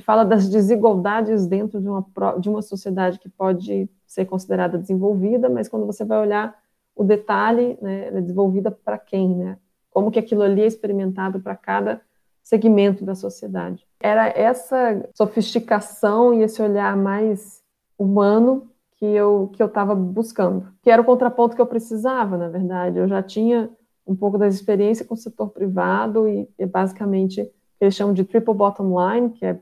fala 0.00 0.24
das 0.24 0.48
desigualdades 0.48 1.46
dentro 1.46 1.80
de 1.80 1.88
uma, 1.88 2.04
de 2.40 2.48
uma 2.48 2.62
sociedade 2.62 3.18
que 3.18 3.28
pode 3.28 3.88
ser 4.06 4.24
considerada 4.24 4.76
desenvolvida, 4.76 5.48
mas 5.48 5.68
quando 5.68 5.86
você 5.86 6.04
vai 6.04 6.18
olhar 6.18 6.56
o 6.96 7.04
detalhe, 7.04 7.78
né, 7.80 8.08
é 8.08 8.20
desenvolvida 8.20 8.72
para 8.72 8.98
quem, 8.98 9.36
né? 9.36 9.56
Como 9.90 10.10
que 10.10 10.18
aquilo 10.18 10.42
ali 10.42 10.62
é 10.62 10.66
experimentado 10.66 11.40
para 11.40 11.54
cada 11.54 12.00
segmento 12.42 13.04
da 13.04 13.14
sociedade. 13.14 13.86
Era 14.00 14.28
essa 14.28 15.08
sofisticação 15.14 16.34
e 16.34 16.42
esse 16.42 16.60
olhar 16.60 16.96
mais 16.96 17.62
humano 17.96 18.68
que 18.98 19.06
eu 19.06 19.50
que 19.54 19.62
eu 19.62 19.66
estava 19.66 19.94
buscando, 19.94 20.66
que 20.82 20.90
era 20.90 21.00
o 21.00 21.04
contraponto 21.04 21.54
que 21.54 21.62
eu 21.62 21.66
precisava, 21.66 22.36
na 22.36 22.48
verdade. 22.48 22.98
Eu 22.98 23.08
já 23.08 23.22
tinha 23.22 23.70
um 24.06 24.16
pouco 24.16 24.38
da 24.38 24.46
experiência 24.46 25.04
com 25.04 25.14
o 25.14 25.16
setor 25.16 25.50
privado 25.50 26.28
e, 26.28 26.48
e 26.58 26.66
basicamente 26.66 27.48
eles 27.80 27.94
chamam 27.94 28.12
de 28.12 28.24
triple 28.24 28.54
bottom 28.54 28.94
line, 28.98 29.30
que 29.30 29.46
é 29.46 29.58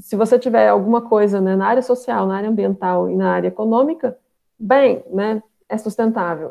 se 0.00 0.16
você 0.16 0.38
tiver 0.38 0.68
alguma 0.68 1.00
coisa 1.02 1.40
né, 1.40 1.56
na 1.56 1.66
área 1.66 1.82
social, 1.82 2.26
na 2.26 2.36
área 2.36 2.50
ambiental 2.50 3.10
e 3.10 3.16
na 3.16 3.32
área 3.32 3.48
econômica, 3.48 4.16
bem, 4.58 5.02
né, 5.10 5.42
é 5.68 5.78
sustentável. 5.78 6.50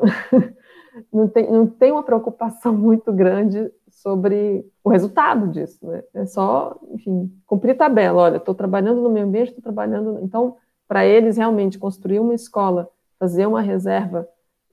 não, 1.12 1.28
tem, 1.28 1.50
não 1.50 1.66
tem 1.66 1.92
uma 1.92 2.02
preocupação 2.02 2.72
muito 2.76 3.12
grande 3.12 3.70
sobre 3.90 4.66
o 4.82 4.90
resultado 4.90 5.48
disso, 5.48 5.86
né? 5.86 6.02
É 6.14 6.26
só, 6.26 6.78
enfim, 6.92 7.32
cumprir 7.46 7.76
tabela. 7.76 8.22
Olha, 8.22 8.36
estou 8.36 8.54
trabalhando 8.54 9.00
no 9.00 9.10
meio 9.10 9.26
ambiente, 9.26 9.48
estou 9.48 9.62
trabalhando. 9.62 10.20
Então, 10.22 10.56
para 10.88 11.04
eles 11.04 11.36
realmente 11.36 11.78
construir 11.78 12.18
uma 12.18 12.34
escola, 12.34 12.90
fazer 13.18 13.46
uma 13.46 13.60
reserva 13.60 14.26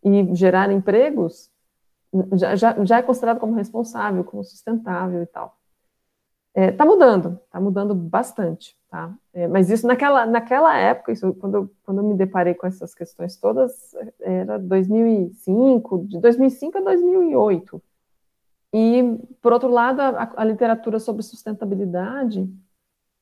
e 0.04 0.34
gerar 0.34 0.72
empregos, 0.72 1.52
já, 2.34 2.56
já, 2.56 2.86
já 2.86 2.98
é 3.00 3.02
considerado 3.02 3.40
como 3.40 3.54
responsável, 3.54 4.24
como 4.24 4.44
sustentável 4.44 5.22
e 5.22 5.26
tal. 5.26 5.58
Está 6.56 6.86
é, 6.86 6.88
mudando, 6.88 7.38
está 7.46 7.60
mudando 7.60 7.94
bastante, 7.94 8.78
tá? 8.90 9.14
É, 9.34 9.46
mas 9.46 9.70
isso 9.70 9.86
naquela, 9.86 10.26
naquela 10.26 10.78
época, 10.78 11.12
isso, 11.12 11.34
quando, 11.34 11.56
eu, 11.56 11.70
quando 11.84 11.98
eu 11.98 12.04
me 12.06 12.16
deparei 12.16 12.54
com 12.54 12.66
essas 12.66 12.96
questões 12.96 13.36
todas, 13.36 13.94
era 14.22 14.58
2005, 14.58 16.06
de 16.08 16.20
2005 16.22 16.78
a 16.78 16.82
2008. 16.82 17.82
E, 18.74 19.20
por 19.42 19.52
outro 19.52 19.68
lado, 19.70 20.00
a, 20.00 20.32
a 20.38 20.46
literatura 20.46 20.98
sobre 20.98 21.24
sustentabilidade, 21.24 22.50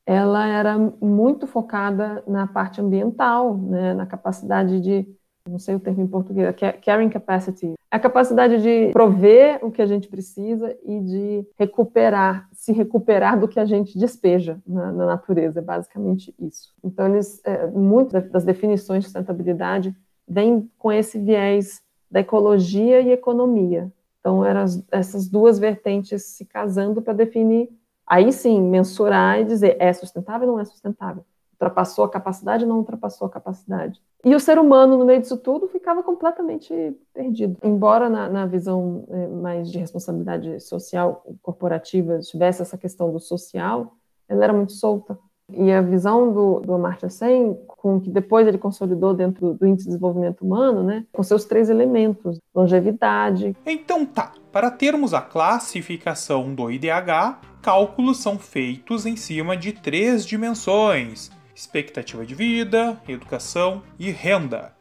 ela 0.06 0.48
era 0.48 0.78
muito 1.02 1.48
focada 1.48 2.24
na 2.28 2.46
parte 2.48 2.82
ambiental, 2.82 3.58
né, 3.58 3.94
na 3.94 4.06
capacidade 4.06 4.80
de 4.82 5.08
não 5.50 5.60
sei 5.60 5.76
o 5.76 5.80
termo 5.80 6.02
em 6.02 6.08
português, 6.08 6.56
carrying 6.82 7.10
capacity, 7.10 7.74
a 7.92 8.00
capacidade 8.00 8.62
de 8.62 8.92
prover 8.92 9.60
o 9.62 9.70
que 9.70 9.82
a 9.82 9.86
gente 9.86 10.08
precisa 10.08 10.76
e 10.84 11.00
de 11.02 11.48
recuperar, 11.60 12.48
se 12.54 12.72
recuperar 12.72 13.40
do 13.40 13.48
que 13.48 13.60
a 13.60 13.66
gente 13.66 13.98
despeja 13.98 14.58
na, 14.66 14.92
na 14.92 15.06
natureza, 15.06 15.60
é 15.60 15.62
basicamente 15.62 16.34
isso. 16.40 16.74
Então, 16.84 17.14
eles, 17.14 17.42
é, 17.44 17.68
muitas 17.68 18.30
das 18.32 18.46
definições 18.46 19.00
de 19.04 19.10
sustentabilidade 19.10 19.94
vêm 20.28 20.70
com 20.78 20.92
esse 20.92 21.20
viés 21.20 21.82
da 22.10 22.22
ecologia 22.22 23.02
e 23.02 23.12
economia. 23.12 23.92
Então, 24.22 24.46
eram 24.46 24.64
essas 24.90 25.28
duas 25.28 25.60
vertentes 25.60 26.24
se 26.24 26.46
casando 26.46 27.02
para 27.02 27.14
definir, 27.14 27.70
aí 28.06 28.32
sim, 28.32 28.62
mensurar 28.62 29.40
e 29.40 29.46
dizer 29.46 29.78
é 29.80 29.92
sustentável 29.94 30.48
ou 30.48 30.56
não 30.56 30.62
é 30.62 30.66
sustentável 30.66 31.24
ultrapassou 31.64 32.04
a 32.04 32.10
capacidade, 32.10 32.66
não 32.66 32.78
ultrapassou 32.78 33.28
a 33.28 33.30
capacidade. 33.30 34.02
E 34.26 34.36
o 34.36 34.40
ser 34.40 34.58
humano, 34.60 34.98
no 34.98 35.06
meio 35.06 35.22
disso 35.22 35.38
tudo, 35.38 35.68
ficava 35.68 36.04
completamente 36.04 36.74
perdido. 37.14 37.58
Embora 37.64 38.10
na, 38.10 38.30
na 38.30 38.46
visão 38.46 39.06
é, 39.10 39.28
mais 39.28 39.72
de 39.72 39.78
responsabilidade 39.78 40.60
social 40.62 41.26
corporativa 41.42 42.20
tivesse 42.20 42.62
essa 42.62 42.78
questão 42.78 43.12
do 43.12 43.20
social, 43.20 43.96
ela 44.28 44.44
era 44.44 44.54
muito 44.54 44.74
solta. 44.74 45.18
E 45.52 45.72
a 45.72 45.82
visão 45.82 46.32
do, 46.32 46.62
do 46.62 46.74
Amartya 46.74 47.10
Sen, 47.10 47.58
com 47.68 48.00
que 48.00 48.10
depois 48.10 48.48
ele 48.48 48.58
consolidou 48.58 49.14
dentro 49.14 49.54
do 49.54 49.68
Índice 49.68 49.86
de 49.86 49.90
Desenvolvimento 49.90 50.42
Humano, 50.42 50.84
né, 50.84 51.06
com 51.12 51.22
seus 51.22 51.44
três 51.44 51.70
elementos, 51.70 52.40
longevidade. 52.56 53.56
Então 53.66 54.06
tá, 54.06 54.32
para 54.54 54.72
termos 54.72 55.14
a 55.14 55.22
classificação 55.22 56.56
do 56.56 56.72
IDH, 56.72 57.53
cálculos 57.64 58.18
são 58.18 58.38
feitos 58.38 59.06
em 59.06 59.16
cima 59.16 59.56
de 59.56 59.72
três 59.72 60.26
dimensões, 60.26 61.32
expectativa 61.56 62.26
de 62.26 62.36
vida, 62.36 63.02
educação 63.08 63.82
e 63.98 64.12
renda. 64.12 64.76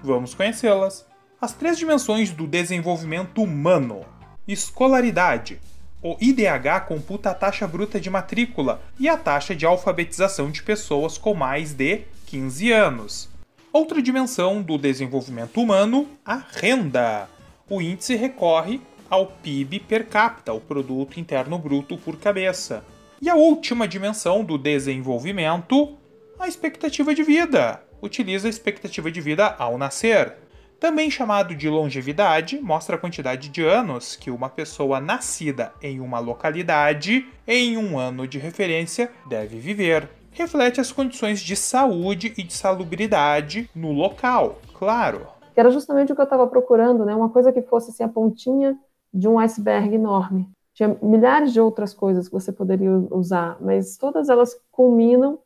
Vamos 0.00 0.34
conhecê-las. 0.34 1.04
As 1.40 1.52
três 1.52 1.76
dimensões 1.76 2.30
do 2.30 2.46
desenvolvimento 2.46 3.42
humano: 3.42 4.04
escolaridade. 4.46 5.60
O 6.00 6.16
IDH 6.20 6.86
computa 6.86 7.30
a 7.30 7.34
taxa 7.34 7.66
bruta 7.66 8.00
de 8.00 8.08
matrícula 8.08 8.80
e 9.00 9.08
a 9.08 9.16
taxa 9.16 9.52
de 9.52 9.66
alfabetização 9.66 10.48
de 10.48 10.62
pessoas 10.62 11.18
com 11.18 11.34
mais 11.34 11.72
de 11.74 12.02
15 12.26 12.70
anos. 12.70 13.28
Outra 13.72 14.00
dimensão 14.00 14.62
do 14.62 14.78
desenvolvimento 14.78 15.60
humano, 15.60 16.06
a 16.24 16.36
renda. 16.36 17.28
O 17.68 17.82
índice 17.82 18.14
recorre 18.14 18.80
ao 19.10 19.26
PIB 19.26 19.80
per 19.80 20.06
capita, 20.06 20.52
o 20.52 20.60
produto 20.60 21.18
interno 21.18 21.58
bruto 21.58 21.96
por 21.96 22.18
cabeça. 22.18 22.84
E 23.20 23.28
a 23.28 23.34
última 23.34 23.88
dimensão 23.88 24.44
do 24.44 24.56
desenvolvimento, 24.56 25.96
a 26.38 26.46
expectativa 26.46 27.14
de 27.14 27.22
vida. 27.22 27.82
Utiliza 28.00 28.46
a 28.46 28.50
expectativa 28.50 29.10
de 29.10 29.20
vida 29.20 29.56
ao 29.58 29.76
nascer. 29.76 30.36
Também 30.78 31.10
chamado 31.10 31.56
de 31.56 31.68
longevidade, 31.68 32.60
mostra 32.60 32.94
a 32.94 32.98
quantidade 32.98 33.48
de 33.48 33.64
anos 33.64 34.14
que 34.14 34.30
uma 34.30 34.48
pessoa 34.48 35.00
nascida 35.00 35.72
em 35.82 35.98
uma 35.98 36.20
localidade, 36.20 37.26
em 37.44 37.76
um 37.76 37.98
ano 37.98 38.28
de 38.28 38.38
referência, 38.38 39.10
deve 39.28 39.58
viver. 39.58 40.08
Reflete 40.30 40.80
as 40.80 40.92
condições 40.92 41.40
de 41.40 41.56
saúde 41.56 42.32
e 42.38 42.44
de 42.44 42.52
salubridade 42.52 43.68
no 43.74 43.90
local, 43.90 44.60
claro. 44.72 45.26
Era 45.56 45.72
justamente 45.72 46.12
o 46.12 46.14
que 46.14 46.20
eu 46.20 46.24
estava 46.24 46.46
procurando, 46.46 47.04
né? 47.04 47.12
Uma 47.12 47.30
coisa 47.30 47.52
que 47.52 47.62
fosse 47.62 47.90
assim, 47.90 48.04
a 48.04 48.08
pontinha 48.08 48.78
de 49.12 49.28
um 49.28 49.38
iceberg 49.38 49.94
enorme. 49.94 50.48
Tinha 50.74 50.96
milhares 51.02 51.52
de 51.52 51.60
outras 51.60 51.92
coisas 51.92 52.28
que 52.28 52.34
você 52.34 52.52
poderia 52.52 52.90
usar, 53.10 53.56
mas 53.60 53.96
todas 53.96 54.28
elas 54.28 54.58
culminam 54.70 55.38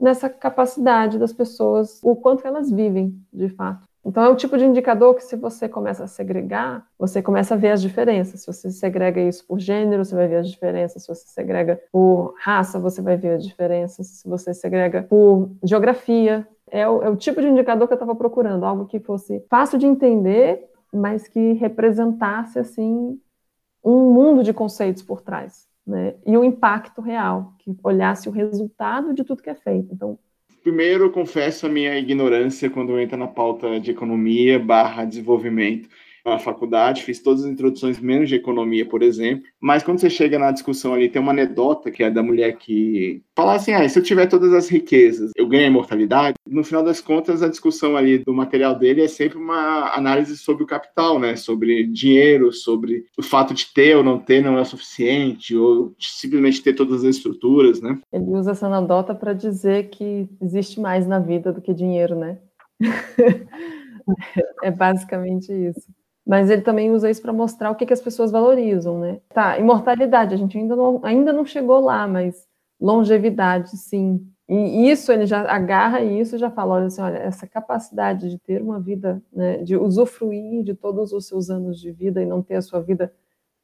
nessa 0.00 0.28
capacidade 0.28 1.18
das 1.18 1.32
pessoas, 1.32 2.00
o 2.02 2.16
quanto 2.16 2.46
elas 2.46 2.70
vivem, 2.70 3.14
de 3.32 3.48
fato. 3.48 3.86
Então, 4.06 4.22
é 4.22 4.28
um 4.28 4.36
tipo 4.36 4.58
de 4.58 4.66
indicador 4.66 5.14
que, 5.14 5.24
se 5.24 5.34
você 5.34 5.66
começa 5.66 6.04
a 6.04 6.06
segregar, 6.06 6.86
você 6.98 7.22
começa 7.22 7.54
a 7.54 7.56
ver 7.56 7.70
as 7.70 7.80
diferenças. 7.80 8.40
Se 8.40 8.46
você 8.46 8.70
segrega 8.70 9.20
isso 9.20 9.46
por 9.46 9.58
gênero, 9.58 10.04
você 10.04 10.14
vai 10.14 10.28
ver 10.28 10.36
as 10.36 10.50
diferenças. 10.50 11.02
Se 11.02 11.08
você 11.08 11.26
segrega 11.26 11.80
por 11.90 12.34
raça, 12.38 12.78
você 12.78 13.00
vai 13.00 13.16
ver 13.16 13.36
as 13.36 13.44
diferenças. 13.44 14.06
Se 14.06 14.28
você 14.28 14.52
segrega 14.52 15.02
por 15.02 15.48
geografia, 15.62 16.46
é 16.70 16.86
o, 16.86 17.02
é 17.02 17.08
o 17.08 17.16
tipo 17.16 17.40
de 17.40 17.48
indicador 17.48 17.86
que 17.86 17.94
eu 17.94 17.96
estava 17.96 18.14
procurando, 18.14 18.64
algo 18.64 18.84
que 18.84 19.00
fosse 19.00 19.42
fácil 19.48 19.78
de 19.78 19.86
entender, 19.86 20.70
mas 20.94 21.28
que 21.28 21.52
representasse 21.54 22.58
assim 22.58 23.20
um 23.84 24.12
mundo 24.12 24.42
de 24.42 24.52
conceitos 24.52 25.02
por 25.02 25.20
trás 25.20 25.68
né? 25.86 26.14
E 26.26 26.36
o 26.36 26.44
impacto 26.44 27.00
real, 27.00 27.54
que 27.58 27.76
olhasse 27.82 28.28
o 28.28 28.32
resultado 28.32 29.12
de 29.12 29.22
tudo 29.22 29.42
que 29.42 29.50
é 29.50 29.54
feito. 29.54 29.92
Então, 29.92 30.18
primeiro, 30.62 31.10
confesso 31.10 31.66
a 31.66 31.68
minha 31.68 31.98
ignorância 31.98 32.70
quando 32.70 32.98
entra 32.98 33.16
na 33.16 33.26
pauta 33.26 33.78
de 33.78 33.90
economia 33.90 34.58
na 36.24 36.38
faculdade, 36.38 37.02
fiz 37.02 37.20
todas 37.20 37.44
as 37.44 37.50
introduções 37.50 38.00
menos 38.00 38.28
de 38.28 38.34
economia, 38.34 38.86
por 38.86 39.02
exemplo. 39.02 39.44
Mas 39.60 39.82
quando 39.82 39.98
você 39.98 40.08
chega 40.08 40.38
na 40.38 40.50
discussão 40.50 40.94
ali, 40.94 41.08
tem 41.08 41.20
uma 41.20 41.32
anedota 41.32 41.90
que 41.90 42.02
é 42.02 42.10
da 42.10 42.22
mulher 42.22 42.56
que 42.56 43.22
fala 43.36 43.54
assim: 43.54 43.72
ah, 43.72 43.86
se 43.88 43.98
eu 43.98 44.02
tiver 44.02 44.26
todas 44.26 44.52
as 44.52 44.68
riquezas, 44.68 45.32
eu 45.36 45.46
ganho 45.46 45.64
a 45.64 45.68
imortalidade. 45.68 46.36
No 46.46 46.64
final 46.64 46.82
das 46.82 47.00
contas, 47.00 47.42
a 47.42 47.48
discussão 47.48 47.96
ali 47.96 48.18
do 48.18 48.32
material 48.32 48.74
dele 48.74 49.02
é 49.02 49.08
sempre 49.08 49.36
uma 49.36 49.94
análise 49.94 50.36
sobre 50.38 50.64
o 50.64 50.66
capital, 50.66 51.18
né? 51.18 51.36
Sobre 51.36 51.84
dinheiro, 51.84 52.52
sobre 52.52 53.04
o 53.18 53.22
fato 53.22 53.52
de 53.52 53.66
ter 53.72 53.96
ou 53.96 54.02
não 54.02 54.18
ter 54.18 54.42
não 54.42 54.56
é 54.56 54.62
o 54.62 54.64
suficiente, 54.64 55.54
ou 55.56 55.94
simplesmente 55.98 56.62
ter 56.62 56.72
todas 56.72 57.04
as 57.04 57.16
estruturas, 57.16 57.80
né? 57.80 57.98
Ele 58.12 58.30
usa 58.30 58.52
essa 58.52 58.66
anedota 58.66 59.14
para 59.14 59.34
dizer 59.34 59.90
que 59.90 60.28
existe 60.40 60.80
mais 60.80 61.06
na 61.06 61.18
vida 61.18 61.52
do 61.52 61.60
que 61.60 61.74
dinheiro, 61.74 62.16
né? 62.16 62.38
é 64.62 64.70
basicamente 64.70 65.52
isso. 65.52 66.03
Mas 66.26 66.50
ele 66.50 66.62
também 66.62 66.90
usa 66.90 67.10
isso 67.10 67.20
para 67.20 67.32
mostrar 67.32 67.70
o 67.70 67.74
que, 67.74 67.84
que 67.86 67.92
as 67.92 68.00
pessoas 68.00 68.30
valorizam, 68.30 68.98
né? 68.98 69.20
Tá, 69.28 69.58
imortalidade, 69.58 70.34
a 70.34 70.38
gente 70.38 70.56
ainda 70.56 70.74
não, 70.74 71.00
ainda 71.04 71.32
não 71.32 71.44
chegou 71.44 71.80
lá, 71.80 72.06
mas 72.08 72.46
longevidade, 72.80 73.76
sim. 73.76 74.26
E 74.48 74.90
isso 74.90 75.10
ele 75.10 75.24
já 75.26 75.40
agarra 75.50 76.02
isso 76.02 76.36
e 76.36 76.38
já 76.38 76.50
fala, 76.50 76.74
olha 76.74 76.86
assim, 76.86 77.00
olha, 77.00 77.16
essa 77.16 77.46
capacidade 77.46 78.28
de 78.28 78.38
ter 78.38 78.60
uma 78.62 78.78
vida, 78.78 79.22
né, 79.32 79.58
de 79.58 79.76
usufruir 79.76 80.62
de 80.62 80.74
todos 80.74 81.12
os 81.12 81.26
seus 81.26 81.48
anos 81.48 81.80
de 81.80 81.90
vida 81.92 82.22
e 82.22 82.26
não 82.26 82.42
ter 82.42 82.56
a 82.56 82.62
sua 82.62 82.80
vida 82.80 83.12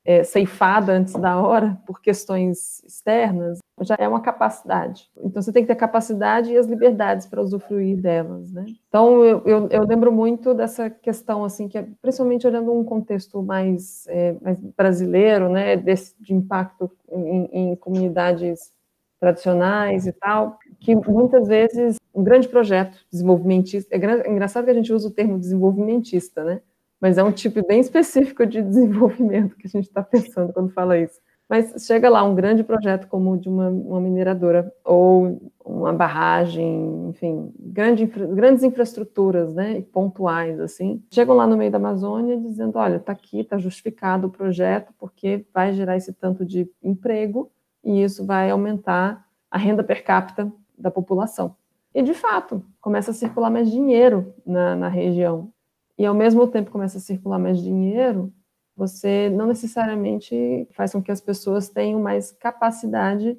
é, 0.04 0.22
ceifada 0.24 0.92
antes 0.92 1.14
da 1.14 1.40
hora 1.40 1.78
por 1.86 2.00
questões 2.00 2.82
externas, 2.84 3.58
já 3.82 3.96
é 3.98 4.08
uma 4.08 4.20
capacidade. 4.20 5.10
Então 5.18 5.40
você 5.40 5.52
tem 5.52 5.62
que 5.62 5.68
ter 5.68 5.74
capacidade 5.74 6.52
e 6.52 6.56
as 6.56 6.66
liberdades 6.66 7.26
para 7.26 7.40
usufruir 7.40 7.96
delas, 7.96 8.52
né? 8.52 8.66
Então 8.88 9.24
eu, 9.24 9.42
eu, 9.44 9.68
eu, 9.68 9.84
lembro 9.86 10.12
muito 10.12 10.52
dessa 10.54 10.90
questão 10.90 11.44
assim 11.44 11.68
que 11.68 11.78
é, 11.78 11.86
principalmente 12.02 12.46
olhando 12.46 12.72
um 12.72 12.84
contexto 12.84 13.42
mais, 13.42 14.06
é, 14.08 14.36
mais 14.40 14.60
brasileiro, 14.76 15.48
né, 15.48 15.76
desse 15.76 16.14
de 16.20 16.34
impacto 16.34 16.90
em, 17.10 17.48
em 17.52 17.76
comunidades 17.76 18.72
tradicionais 19.18 20.06
e 20.06 20.12
tal, 20.12 20.58
que 20.78 20.96
muitas 20.96 21.46
vezes 21.46 21.96
um 22.14 22.24
grande 22.24 22.48
projeto 22.48 22.98
desenvolvimentista, 23.10 23.94
é 23.94 24.30
engraçado 24.30 24.64
que 24.64 24.70
a 24.70 24.74
gente 24.74 24.92
usa 24.92 25.08
o 25.08 25.12
termo 25.12 25.38
desenvolvimentista, 25.38 26.42
né? 26.42 26.60
Mas 27.00 27.18
é 27.18 27.24
um 27.24 27.32
tipo 27.32 27.66
bem 27.66 27.80
específico 27.80 28.44
de 28.46 28.60
desenvolvimento 28.62 29.56
que 29.56 29.66
a 29.66 29.70
gente 29.70 29.86
está 29.88 30.02
pensando 30.02 30.52
quando 30.52 30.72
fala 30.72 30.98
isso. 30.98 31.20
Mas 31.48 31.84
chega 31.84 32.08
lá 32.08 32.22
um 32.22 32.32
grande 32.32 32.62
projeto 32.62 33.08
como 33.08 33.32
o 33.32 33.36
de 33.36 33.48
uma, 33.48 33.68
uma 33.68 34.00
mineradora 34.00 34.72
ou 34.84 35.50
uma 35.64 35.92
barragem, 35.92 37.08
enfim, 37.08 37.52
grande, 37.58 38.06
grandes 38.06 38.62
infraestruturas, 38.62 39.52
né, 39.52 39.82
pontuais 39.92 40.60
assim. 40.60 41.02
Chegam 41.12 41.34
lá 41.34 41.48
no 41.48 41.56
meio 41.56 41.72
da 41.72 41.78
Amazônia 41.78 42.36
dizendo, 42.36 42.78
olha, 42.78 42.96
está 42.96 43.10
aqui, 43.10 43.40
está 43.40 43.58
justificado 43.58 44.28
o 44.28 44.30
projeto 44.30 44.94
porque 44.96 45.44
vai 45.52 45.72
gerar 45.72 45.96
esse 45.96 46.12
tanto 46.12 46.44
de 46.46 46.70
emprego 46.80 47.50
e 47.82 48.00
isso 48.00 48.24
vai 48.24 48.48
aumentar 48.48 49.26
a 49.50 49.58
renda 49.58 49.82
per 49.82 50.04
capita 50.04 50.52
da 50.78 50.90
população. 50.90 51.56
E, 51.92 52.00
de 52.00 52.14
fato, 52.14 52.62
começa 52.80 53.10
a 53.10 53.14
circular 53.14 53.50
mais 53.50 53.68
dinheiro 53.68 54.32
na, 54.46 54.76
na 54.76 54.88
região. 54.88 55.52
E, 56.00 56.06
ao 56.06 56.14
mesmo 56.14 56.46
tempo, 56.46 56.70
começa 56.70 56.96
a 56.96 57.00
circular 57.00 57.38
mais 57.38 57.60
dinheiro, 57.60 58.32
você 58.74 59.28
não 59.28 59.46
necessariamente 59.46 60.66
faz 60.70 60.92
com 60.92 61.02
que 61.02 61.12
as 61.12 61.20
pessoas 61.20 61.68
tenham 61.68 62.00
mais 62.00 62.32
capacidade 62.32 63.36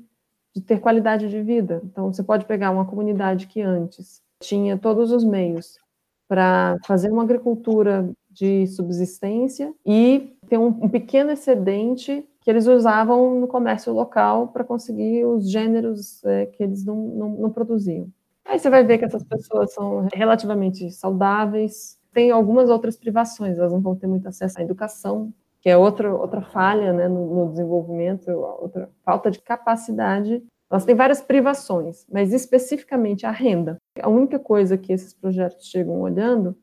de 0.53 0.62
ter 0.62 0.80
qualidade 0.80 1.27
de 1.27 1.41
vida. 1.41 1.82
Então, 1.84 2.13
você 2.13 2.22
pode 2.22 2.46
pegar 2.46 2.70
uma 2.70 2.86
comunidade 2.86 3.48
que 3.48 3.63
antes 3.63 4.22
tinha 4.39 4.77
todos 4.77 5.12
os 5.12 5.24
meios 5.24 5.80
para 6.27 6.77
fazer 6.86 7.12
uma 7.12 7.24
agricultura 7.24 8.08
de 8.30 8.68
subsistência 8.68 9.74
e 9.84 10.32
ter 10.48 10.60
um, 10.60 10.68
um 10.68 10.88
pequeno 10.88 11.32
excedente 11.32 12.24
que 12.41 12.50
eles 12.51 12.68
usavam 12.68 13.39
no 13.39 13.48
comércio 13.48 13.91
local 13.91 14.50
para 14.50 14.63
conseguir 14.63 15.25
os 15.25 15.50
gêneros 15.50 16.24
é, 16.25 16.46
que 16.46 16.62
eles 16.62 16.86
não, 16.86 16.96
não, 16.96 17.30
não, 17.30 17.50
produziam. 17.50 18.08
Aí 18.46 18.60
você 18.60 18.70
vai 18.70 18.84
ver 18.84 19.00
que 19.00 19.06
essas 19.06 19.24
pessoas 19.24 19.74
são 19.74 20.08
relativamente 20.13 20.91
saudáveis, 20.91 22.00
tem 22.13 22.32
algumas 22.32 22.70
outras 22.70 22.98
privações, 22.98 23.58
elas 23.58 23.72
não 23.72 23.82
vão 23.82 23.96
ter 23.96 24.08
muito 24.08 24.27
acesso 24.27 24.60
à 24.60 24.63
educação, 24.63 25.34
que 25.62 25.70
é 25.70 25.77
outra, 25.77 26.13
outra 26.13 26.41
falha 26.41 26.91
né, 26.91 27.08
no, 27.08 27.46
no 27.46 27.51
desenvolvimento, 27.51 28.30
outra 28.30 28.89
falta 29.06 29.30
de 29.30 29.39
capacidade. 29.39 30.44
Elas 30.70 30.86
têm 30.86 30.96
várias 30.96 31.22
privações, 31.22 32.06
mas 32.12 32.34
especificamente 32.34 33.25
a 33.25 33.32
renda. 33.32 33.77
A 34.01 34.10
única 34.10 34.39
coisa 34.39 34.77
que 34.77 34.91
esses 34.91 35.13
projetos 35.13 35.68
chegam 35.68 36.01
olhando 36.01 36.56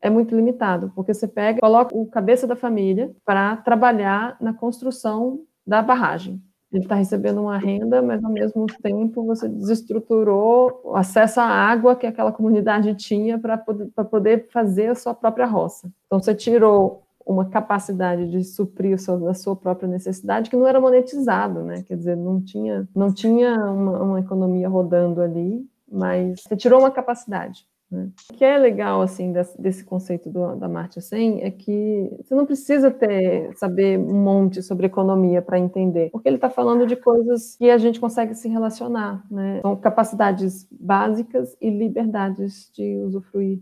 é 0.00 0.10
muito 0.10 0.36
limitado, 0.36 0.92
porque 0.94 1.12
você 1.12 1.26
pega, 1.26 1.60
coloca 1.60 1.96
o 1.96 2.06
cabeça 2.06 2.46
da 2.46 2.54
família 2.54 3.14
para 3.24 3.56
trabalhar 3.56 4.36
na 4.40 4.52
construção 4.52 5.40
da 5.66 5.82
barragem. 5.82 6.40
Ele 6.76 6.84
está 6.84 6.94
recebendo 6.94 7.40
uma 7.40 7.56
renda, 7.56 8.02
mas 8.02 8.22
ao 8.22 8.30
mesmo 8.30 8.66
tempo 8.82 9.24
você 9.24 9.48
desestruturou 9.48 10.82
o 10.84 10.94
acesso 10.94 11.40
à 11.40 11.44
água 11.44 11.96
que 11.96 12.06
aquela 12.06 12.30
comunidade 12.30 12.94
tinha 12.94 13.38
para 13.38 13.56
poder, 13.56 13.90
poder 14.10 14.48
fazer 14.50 14.88
a 14.88 14.94
sua 14.94 15.14
própria 15.14 15.46
roça. 15.46 15.90
Então 16.06 16.20
você 16.20 16.34
tirou 16.34 17.02
uma 17.24 17.46
capacidade 17.46 18.30
de 18.30 18.44
suprir 18.44 18.94
a 18.94 19.34
sua, 19.34 19.56
própria 19.56 19.88
necessidade 19.88 20.50
que 20.50 20.56
não 20.56 20.68
era 20.68 20.78
monetizado, 20.78 21.62
né? 21.62 21.82
Quer 21.82 21.96
dizer, 21.96 22.14
não 22.14 22.42
tinha, 22.42 22.86
não 22.94 23.10
tinha 23.10 23.56
uma, 23.70 24.02
uma 24.02 24.20
economia 24.20 24.68
rodando 24.68 25.22
ali, 25.22 25.66
mas 25.90 26.42
você 26.42 26.54
tirou 26.54 26.78
uma 26.78 26.90
capacidade. 26.90 27.66
Né? 27.90 28.10
O 28.30 28.34
que 28.34 28.44
é 28.44 28.58
legal 28.58 29.00
assim 29.00 29.32
desse, 29.32 29.84
conceito 29.84 30.28
do, 30.28 30.56
da 30.56 30.68
Martin 30.68 31.00
100 31.00 31.42
é 31.42 31.50
que 31.50 32.10
você 32.20 32.34
não 32.34 32.44
precisa 32.44 32.90
ter 32.90 33.56
saber 33.56 33.98
um 33.98 34.22
monte 34.22 34.62
sobre 34.62 34.86
economia 34.86 35.40
para 35.40 35.58
entender, 35.58 36.10
porque 36.10 36.28
ele 36.28 36.36
está 36.36 36.50
falando 36.50 36.86
de 36.86 36.96
coisas 36.96 37.56
que 37.56 37.70
a 37.70 37.78
gente 37.78 38.00
consegue 38.00 38.34
se 38.34 38.48
relacionar, 38.48 39.24
né? 39.30 39.60
São 39.62 39.76
capacidades 39.76 40.66
básicas 40.70 41.56
e 41.60 41.70
liberdades 41.70 42.70
de 42.74 42.96
usufruir. 43.04 43.60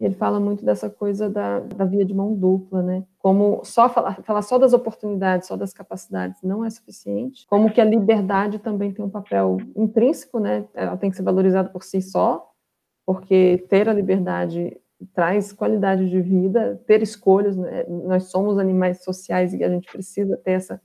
Ele 0.00 0.14
fala 0.14 0.38
muito 0.38 0.64
dessa 0.64 0.88
coisa 0.88 1.28
da, 1.28 1.58
da 1.58 1.84
via 1.84 2.04
de 2.04 2.14
mão 2.14 2.32
dupla, 2.32 2.82
né? 2.82 3.04
Como 3.18 3.60
só 3.64 3.88
falar, 3.88 4.22
falar 4.22 4.42
só 4.42 4.56
das 4.56 4.72
oportunidades, 4.72 5.48
só 5.48 5.56
das 5.56 5.72
capacidades 5.72 6.40
não 6.40 6.64
é 6.64 6.70
suficiente. 6.70 7.44
Como 7.48 7.70
que 7.70 7.80
a 7.80 7.84
liberdade 7.84 8.60
também 8.60 8.92
tem 8.92 9.04
um 9.04 9.10
papel 9.10 9.58
intrínseco, 9.74 10.38
né? 10.38 10.64
Ela 10.72 10.96
tem 10.96 11.10
que 11.10 11.16
ser 11.16 11.24
valorizada 11.24 11.68
por 11.68 11.82
si 11.82 12.00
só, 12.00 12.47
porque 13.08 13.64
ter 13.70 13.88
a 13.88 13.94
liberdade 13.94 14.78
traz 15.14 15.50
qualidade 15.50 16.10
de 16.10 16.20
vida, 16.20 16.78
ter 16.86 17.00
escolhas, 17.00 17.56
né? 17.56 17.86
nós 17.88 18.24
somos 18.24 18.58
animais 18.58 19.02
sociais 19.02 19.54
e 19.54 19.64
a 19.64 19.70
gente 19.70 19.90
precisa 19.90 20.36
ter 20.36 20.50
essa, 20.50 20.78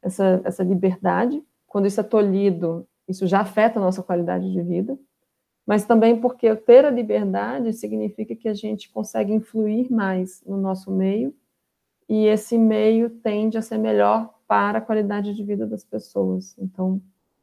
essa, 0.00 0.40
essa 0.44 0.62
liberdade. 0.62 1.42
Quando 1.66 1.88
isso 1.88 1.98
é 1.98 2.04
tolhido, 2.04 2.86
isso 3.08 3.26
já 3.26 3.40
afeta 3.40 3.80
a 3.80 3.82
nossa 3.82 4.00
qualidade 4.00 4.52
de 4.52 4.62
vida, 4.62 4.96
mas 5.66 5.84
também 5.84 6.20
porque 6.20 6.54
ter 6.54 6.84
a 6.84 6.90
liberdade 6.90 7.72
significa 7.72 8.36
que 8.36 8.48
a 8.48 8.54
gente 8.54 8.88
consegue 8.88 9.32
influir 9.32 9.90
mais 9.90 10.44
no 10.46 10.56
nosso 10.56 10.92
meio 10.92 11.34
e 12.08 12.26
esse 12.26 12.56
meio 12.56 13.10
tende 13.10 13.58
a 13.58 13.62
ser 13.62 13.78
melhor 13.78 14.32
para 14.46 14.78
a 14.78 14.82
qualidade 14.82 15.34
de 15.34 15.42
vida 15.42 15.66
das 15.66 15.82
pessoas. 15.82 16.54
Então, 16.60 17.02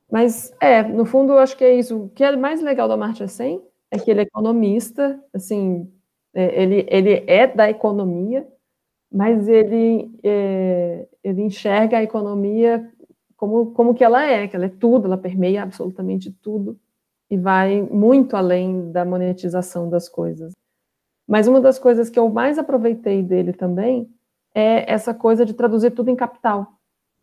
mas 0.09 0.55
é, 0.61 0.81
no 0.81 1.03
fundo, 1.03 1.33
eu 1.33 1.39
acho 1.39 1.57
que 1.57 1.65
é 1.65 1.75
isso. 1.75 2.03
O 2.03 2.09
que 2.09 2.23
é 2.23 2.33
mais 2.37 2.61
legal 2.61 2.87
da 2.87 2.95
Marcha 2.95 3.27
100 3.27 3.72
é 3.93 3.99
que 3.99 4.09
ele 4.09 4.21
é 4.21 4.23
economista, 4.23 5.23
assim, 5.31 5.87
é, 6.33 6.63
ele, 6.63 6.87
ele 6.89 7.23
é 7.27 7.45
da 7.45 7.69
economia, 7.69 8.47
mas 9.11 9.47
ele, 9.47 10.11
é, 10.23 11.07
ele 11.23 11.43
enxerga 11.43 11.99
a 11.99 12.03
economia 12.03 12.91
como, 13.37 13.67
como 13.73 13.93
que 13.93 14.03
ela 14.03 14.25
é, 14.25 14.47
que 14.47 14.55
ela 14.55 14.65
é 14.65 14.69
tudo, 14.69 15.05
ela 15.05 15.17
permeia 15.17 15.61
absolutamente 15.61 16.31
tudo 16.31 16.75
e 17.29 17.37
vai 17.37 17.83
muito 17.83 18.35
além 18.35 18.91
da 18.91 19.05
monetização 19.05 19.87
das 19.87 20.09
coisas. 20.09 20.53
Mas 21.27 21.47
uma 21.47 21.61
das 21.61 21.77
coisas 21.77 22.09
que 22.09 22.17
eu 22.17 22.27
mais 22.29 22.57
aproveitei 22.57 23.21
dele 23.21 23.53
também 23.53 24.09
é 24.55 24.91
essa 24.91 25.13
coisa 25.13 25.45
de 25.45 25.53
traduzir 25.53 25.91
tudo 25.91 26.09
em 26.09 26.15
capital, 26.15 26.73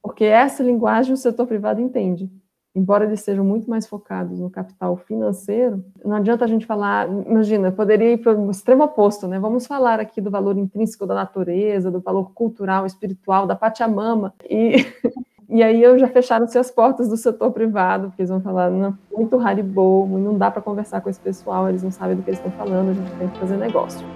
porque 0.01 0.25
essa 0.25 0.63
linguagem 0.63 1.15
o 1.15 1.17
setor 1.17 1.49
privado 1.49 1.81
entende 1.81 2.31
embora 2.75 3.05
eles 3.05 3.21
sejam 3.21 3.45
muito 3.45 3.69
mais 3.69 3.87
focados 3.87 4.39
no 4.39 4.49
capital 4.49 4.97
financeiro, 4.97 5.85
não 6.05 6.17
adianta 6.17 6.45
a 6.45 6.49
gente 6.49 6.67
falar, 6.67 7.09
imagina, 7.09 7.73
poderia 7.73 8.13
ir 8.13 8.19
para 8.19 8.33
o 8.33 8.51
extremo 8.51 8.85
oposto, 8.85 9.27
né? 9.27 9.39
Vamos 9.39 9.67
falar 9.67 9.99
aqui 9.99 10.21
do 10.21 10.31
valor 10.31 10.57
intrínseco 10.57 11.07
da 11.07 11.15
natureza, 11.15 11.91
do 11.91 12.01
valor 12.01 12.33
cultural, 12.33 12.87
espiritual, 12.87 13.47
da 13.47 13.57
Pachamama, 13.57 14.33
e, 14.49 14.87
e 15.49 15.63
aí 15.63 15.83
eu 15.83 15.99
já 15.99 16.07
fecharam-se 16.07 16.57
as 16.59 16.71
portas 16.71 17.09
do 17.09 17.17
setor 17.17 17.51
privado, 17.51 18.09
porque 18.09 18.23
eles 18.23 18.31
vão 18.31 18.41
falar, 18.41 18.71
não, 18.71 18.97
muito 19.13 19.39
haribo, 19.41 20.07
não 20.07 20.39
dá 20.39 20.51
para 20.51 20.63
conversar 20.63 21.01
com 21.01 21.11
esse 21.11 21.21
pessoal, 21.21 21.69
eles 21.69 21.83
não 21.83 21.91
sabem 21.91 22.17
do 22.17 22.23
que 22.23 22.31
eles 22.31 22.39
estão 22.39 22.53
falando, 22.53 22.91
a 22.91 22.95
gente 22.95 23.19
tem 23.19 23.29
que 23.29 23.39
fazer 23.39 23.57
negócio. 23.57 24.07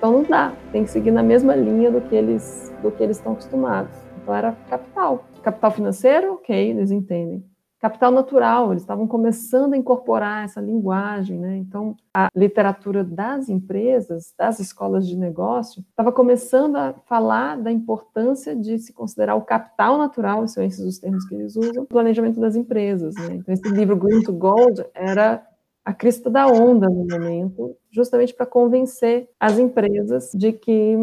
Então 0.00 0.12
não 0.12 0.22
dá, 0.22 0.54
tem 0.72 0.82
que 0.82 0.90
seguir 0.90 1.10
na 1.10 1.22
mesma 1.22 1.54
linha 1.54 1.90
do 1.90 2.00
que 2.00 2.14
eles 2.14 2.72
do 2.82 2.90
que 2.90 3.02
eles 3.02 3.18
estão 3.18 3.32
acostumados. 3.32 3.94
Então 4.22 4.34
era 4.34 4.52
capital. 4.70 5.26
Capital 5.42 5.70
financeiro, 5.72 6.32
ok, 6.32 6.70
eles 6.70 6.90
entendem. 6.90 7.44
Capital 7.78 8.10
natural, 8.10 8.70
eles 8.72 8.82
estavam 8.82 9.06
começando 9.06 9.74
a 9.74 9.76
incorporar 9.76 10.44
essa 10.44 10.58
linguagem, 10.58 11.38
né? 11.38 11.58
Então, 11.58 11.94
a 12.14 12.28
literatura 12.34 13.04
das 13.04 13.50
empresas, 13.50 14.34
das 14.38 14.58
escolas 14.58 15.06
de 15.06 15.18
negócio, 15.18 15.84
estava 15.90 16.10
começando 16.10 16.76
a 16.76 16.94
falar 17.06 17.56
da 17.56 17.70
importância 17.70 18.56
de 18.56 18.78
se 18.78 18.94
considerar 18.94 19.34
o 19.34 19.42
capital 19.42 19.98
natural, 19.98 20.48
são 20.48 20.64
esses 20.64 20.80
os 20.80 20.98
termos 20.98 21.26
que 21.26 21.34
eles 21.34 21.56
usam, 21.56 21.84
planejamento 21.84 22.40
das 22.40 22.56
empresas. 22.56 23.14
Né? 23.16 23.36
Então, 23.36 23.52
esse 23.52 23.68
livro 23.68 23.96
Green 23.96 24.22
to 24.22 24.32
Gold 24.32 24.82
era 24.94 25.46
a 25.84 25.92
crista 25.92 26.30
da 26.30 26.46
onda 26.46 26.88
no 26.88 27.06
momento, 27.06 27.76
justamente 27.90 28.34
para 28.34 28.46
convencer 28.46 29.28
as 29.38 29.58
empresas 29.58 30.30
de 30.34 30.52
que 30.52 30.96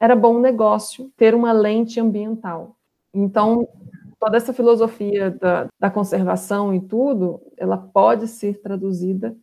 era 0.00 0.14
bom 0.14 0.38
negócio 0.38 1.10
ter 1.16 1.34
uma 1.34 1.52
lente 1.52 2.00
ambiental. 2.00 2.76
Então, 3.14 3.66
toda 4.18 4.36
essa 4.36 4.52
filosofia 4.52 5.30
da, 5.30 5.68
da 5.78 5.90
conservação 5.90 6.74
e 6.74 6.80
tudo, 6.80 7.40
ela 7.56 7.78
pode 7.78 8.28
ser 8.28 8.60
traduzida 8.60 9.36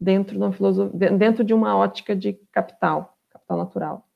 dentro 0.00 0.38
de, 0.38 0.44
uma 0.44 0.88
dentro 1.16 1.44
de 1.44 1.52
uma 1.52 1.76
ótica 1.76 2.14
de 2.14 2.34
capital, 2.52 3.16
capital 3.30 3.58
natural. 3.58 4.08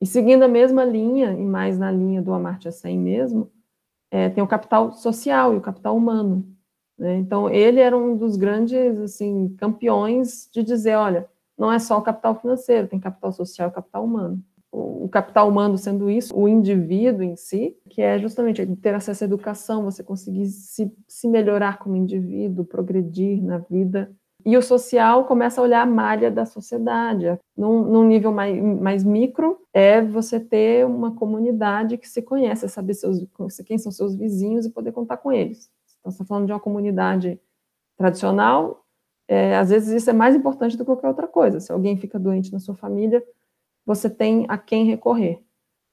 E 0.00 0.06
seguindo 0.06 0.42
a 0.42 0.48
mesma 0.48 0.84
linha, 0.84 1.32
e 1.32 1.44
mais 1.44 1.78
na 1.78 1.90
linha 1.90 2.20
do 2.20 2.34
Amartya 2.34 2.70
Sen 2.70 2.98
mesmo, 2.98 3.50
é, 4.10 4.28
tem 4.28 4.44
o 4.44 4.46
capital 4.46 4.92
social 4.92 5.54
e 5.54 5.56
o 5.56 5.60
capital 5.60 5.96
humano. 5.96 6.53
Né? 6.98 7.16
Então, 7.16 7.50
ele 7.50 7.80
era 7.80 7.96
um 7.96 8.16
dos 8.16 8.36
grandes 8.36 8.98
assim, 9.00 9.54
campeões 9.58 10.48
de 10.52 10.62
dizer: 10.62 10.96
olha, 10.96 11.28
não 11.56 11.72
é 11.72 11.78
só 11.78 11.98
o 11.98 12.02
capital 12.02 12.40
financeiro, 12.40 12.88
tem 12.88 13.00
capital 13.00 13.32
social 13.32 13.68
e 13.68 13.72
capital 13.72 14.04
humano. 14.04 14.42
O, 14.72 15.08
capital 15.08 15.48
humano 15.48 15.78
sendo 15.78 16.10
isso, 16.10 16.36
o 16.36 16.48
indivíduo 16.48 17.22
em 17.22 17.36
si, 17.36 17.76
que 17.88 18.02
é 18.02 18.18
justamente 18.18 18.66
ter 18.76 18.92
acesso 18.92 19.22
à 19.22 19.26
educação, 19.26 19.84
você 19.84 20.02
conseguir 20.02 20.46
se, 20.46 20.92
se 21.06 21.28
melhorar 21.28 21.78
como 21.78 21.94
indivíduo, 21.94 22.64
progredir 22.64 23.40
na 23.40 23.58
vida. 23.58 24.10
E 24.44 24.56
o 24.56 24.62
social 24.62 25.26
começa 25.26 25.60
a 25.60 25.64
olhar 25.64 25.82
a 25.82 25.86
malha 25.86 26.28
da 26.28 26.44
sociedade. 26.44 27.38
Num, 27.56 27.84
num 27.84 28.04
nível 28.04 28.32
mais, 28.32 28.60
mais, 28.60 29.04
micro, 29.04 29.58
é 29.72 30.02
você 30.02 30.40
ter 30.40 30.84
uma 30.84 31.14
comunidade 31.14 31.96
que 31.96 32.08
se 32.08 32.20
conhece, 32.20 32.68
saber 32.68 32.94
seus, 32.94 33.24
quem 33.64 33.78
são 33.78 33.92
seus 33.92 34.16
vizinhos 34.16 34.66
e 34.66 34.70
poder 34.70 34.90
contar 34.90 35.18
com 35.18 35.32
eles. 35.32 35.70
Então, 36.04 36.12
você 36.12 36.16
está 36.16 36.24
falando 36.26 36.44
de 36.44 36.52
uma 36.52 36.60
comunidade 36.60 37.40
tradicional, 37.96 38.84
é, 39.26 39.56
às 39.56 39.70
vezes 39.70 40.02
isso 40.02 40.10
é 40.10 40.12
mais 40.12 40.36
importante 40.36 40.76
do 40.76 40.84
que 40.84 40.90
qualquer 40.90 41.08
outra 41.08 41.26
coisa. 41.26 41.58
Se 41.58 41.72
alguém 41.72 41.96
fica 41.96 42.18
doente 42.18 42.52
na 42.52 42.58
sua 42.58 42.74
família, 42.74 43.24
você 43.86 44.10
tem 44.10 44.44
a 44.46 44.58
quem 44.58 44.84
recorrer. 44.84 45.42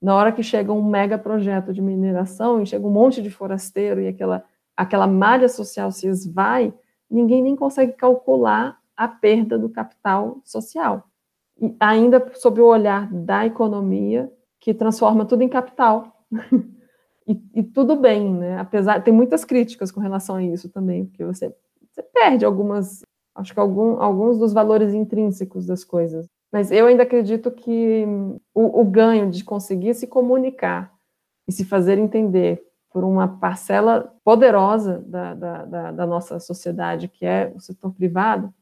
Na 0.02 0.14
hora 0.16 0.34
que 0.34 0.44
chega 0.44 0.74
um 0.74 0.84
mega 0.84 1.18
projeto 1.18 1.72
de 1.72 1.82
mineração 1.82 2.62
e 2.62 2.66
chega 2.66 2.86
um 2.86 2.92
monte 2.92 3.22
de 3.22 3.30
forasteiro 3.30 4.02
e 4.02 4.08
aquela, 4.10 4.44
aquela 4.76 5.08
malha 5.08 5.48
social 5.48 5.92
se 5.94 6.08
esvai, 6.08 6.74
ninguém 7.10 7.42
nem 7.42 7.56
consegue 7.56 7.94
calcular 7.94 8.78
a 8.98 9.08
perda 9.08 9.58
do 9.58 9.70
capital 9.70 10.42
social. 10.44 11.08
E 11.58 11.74
ainda 11.80 12.34
sob 12.34 12.60
o 12.60 12.66
olhar 12.66 13.10
da 13.14 13.46
economia, 13.46 14.30
que 14.60 14.74
transforma 14.74 15.24
tudo 15.24 15.42
em 15.42 15.50
capital. 15.50 16.26
E, 17.32 17.60
e, 17.60 17.64
tudo 17.64 17.96
bem, 17.96 18.34
né? 18.34 18.58
Apesar, 18.60 19.02
tem 19.02 19.14
muitas 19.14 19.46
críticas 19.46 19.92
com 19.92 20.02
relação 20.02 20.36
a 20.36 20.44
isso 20.44 20.70
também, 20.70 21.06
porque 21.06 21.24
você, 21.24 21.56
você 21.90 22.04
perde 22.04 22.44
algumas, 22.44 23.02
acho 23.36 23.54
que 23.54 23.60
algum, 23.60 24.02
alguns 24.02 24.38
dos 24.38 24.52
valores 24.52 24.94
intrínsecos 24.94 25.66
das 25.66 25.84
coisas. 25.84 26.28
Mas 26.52 26.72
eu 26.72 26.88
ainda 26.88 27.04
acredito 27.04 27.50
que 27.50 28.06
o, 28.54 28.82
o 28.82 28.84
ganho 28.84 29.32
de 29.32 29.44
conseguir 29.44 29.94
se 29.94 30.08
comunicar 30.08 30.94
e 31.48 31.52
se 31.54 31.64
fazer 31.64 31.98
entender 31.98 32.62
por 32.92 33.06
uma 33.06 33.28
parcela 33.40 34.14
poderosa 34.24 35.00
da, 35.08 35.34
da, 35.34 35.66
da, 35.66 35.92
da 35.92 36.06
nossa 36.06 36.38
sociedade, 36.40 37.08
que 37.08 37.26
é 37.26 37.54
o 37.56 37.62
setor 37.62 37.94
privado, 37.94 38.54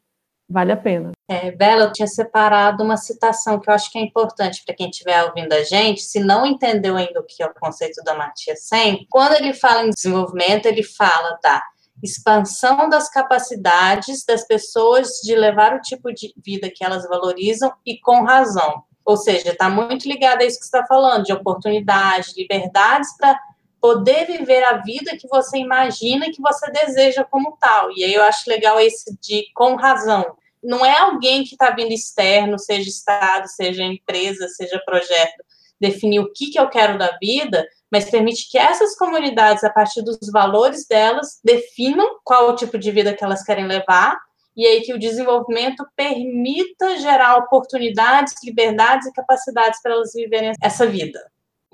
vale 0.50 0.72
a 0.72 0.78
pena. 0.78 1.12
É, 1.28 1.52
Bela, 1.52 1.84
eu 1.84 1.92
tinha 1.92 2.08
separado 2.08 2.84
uma 2.84 2.98
citação 2.98 3.60
que 3.60 3.70
eu 3.70 3.74
acho 3.74 3.92
que 3.92 4.00
é 4.00 4.02
importante 4.02 4.64
para 4.66 4.76
quem 4.76 4.90
estiver 4.90 5.24
ouvindo 5.24 5.54
a 5.54 5.64
gente, 5.64 6.02
se 6.02 6.20
não 6.20 6.46
entendeu 6.46 6.98
ainda 6.98 7.20
o 7.20 7.24
que 7.24 7.44
é 7.44 7.46
o 7.46 7.54
conceito 7.54 8.04
da 8.04 8.14
Amartya 8.14 8.56
Sen, 8.56 9.06
quando 9.10 9.34
ele 9.34 9.54
fala 9.54 9.86
em 9.86 9.92
desenvolvimento, 9.92 10.66
ele 10.66 10.84
fala 10.84 11.38
da 11.44 11.62
expansão 12.02 12.90
das 12.90 13.10
capacidades 13.10 14.26
das 14.26 14.48
pessoas 14.48 15.20
de 15.24 15.36
levar 15.36 15.76
o 15.76 15.82
tipo 15.82 16.12
de 16.14 16.34
vida 16.44 16.72
que 16.74 16.84
elas 16.84 17.08
valorizam 17.08 17.72
e 17.86 18.00
com 18.00 18.24
razão. 18.24 18.84
Ou 19.06 19.18
seja, 19.18 19.52
está 19.52 19.70
muito 19.70 20.08
ligado 20.08 20.42
a 20.42 20.46
isso 20.46 20.60
que 20.60 20.66
você 20.66 20.78
está 20.78 20.88
falando, 20.88 21.26
de 21.26 21.34
oportunidade, 21.34 22.34
liberdades 22.38 23.16
para 23.18 23.40
poder 23.82 24.26
viver 24.26 24.63
a 24.63 24.78
vida 24.78 25.18
que 25.18 25.28
você 25.28 25.58
imagina 25.58 26.32
que 26.32 26.42
você 26.42 26.72
deseja 26.72 27.24
como 27.24 27.58
tal. 27.60 27.92
E 27.96 28.04
aí 28.04 28.13
eu 28.13 28.24
acho 28.24 28.50
legal 28.50 28.80
esse 28.80 29.18
de 29.22 29.46
com 29.54 29.76
razão 29.76 30.38
não 30.63 30.86
é 30.86 30.98
alguém 30.98 31.44
que 31.44 31.54
está 31.54 31.72
vindo 31.72 31.92
externo, 31.92 32.60
seja 32.60 32.89
Estado, 32.89 33.48
seja 33.48 33.84
empresa, 33.84 34.48
seja 34.50 34.82
projeto, 34.86 35.44
definir 35.80 36.20
o 36.20 36.32
que, 36.34 36.52
que 36.52 36.60
eu 36.60 36.70
quero 36.70 36.98
da 36.98 37.18
vida, 37.22 37.65
mas 37.92 38.10
permite 38.10 38.50
que 38.50 38.58
essas 38.58 38.96
comunidades, 38.98 39.63
a 39.63 39.70
partir 39.70 40.02
dos 40.04 40.20
valores 40.32 40.86
delas, 40.86 41.39
definam 41.44 42.20
qual 42.24 42.50
o 42.50 42.56
tipo 42.56 42.78
de 42.78 42.92
vida 42.92 43.13
que 43.13 43.24
elas 43.24 43.44
querem 43.44 43.65
levar, 43.65 44.18
e 44.56 44.65
aí 44.65 44.82
que 44.82 44.94
o 44.94 45.00
desenvolvimento 45.00 45.88
permita 45.96 46.98
gerar 46.98 47.38
oportunidades, 47.38 48.36
liberdades 48.44 49.08
e 49.08 49.13
capacidades 49.13 49.82
para 49.82 49.94
elas 49.94 50.12
viverem 50.13 50.52
essa 50.62 50.86
vida. 50.86 51.20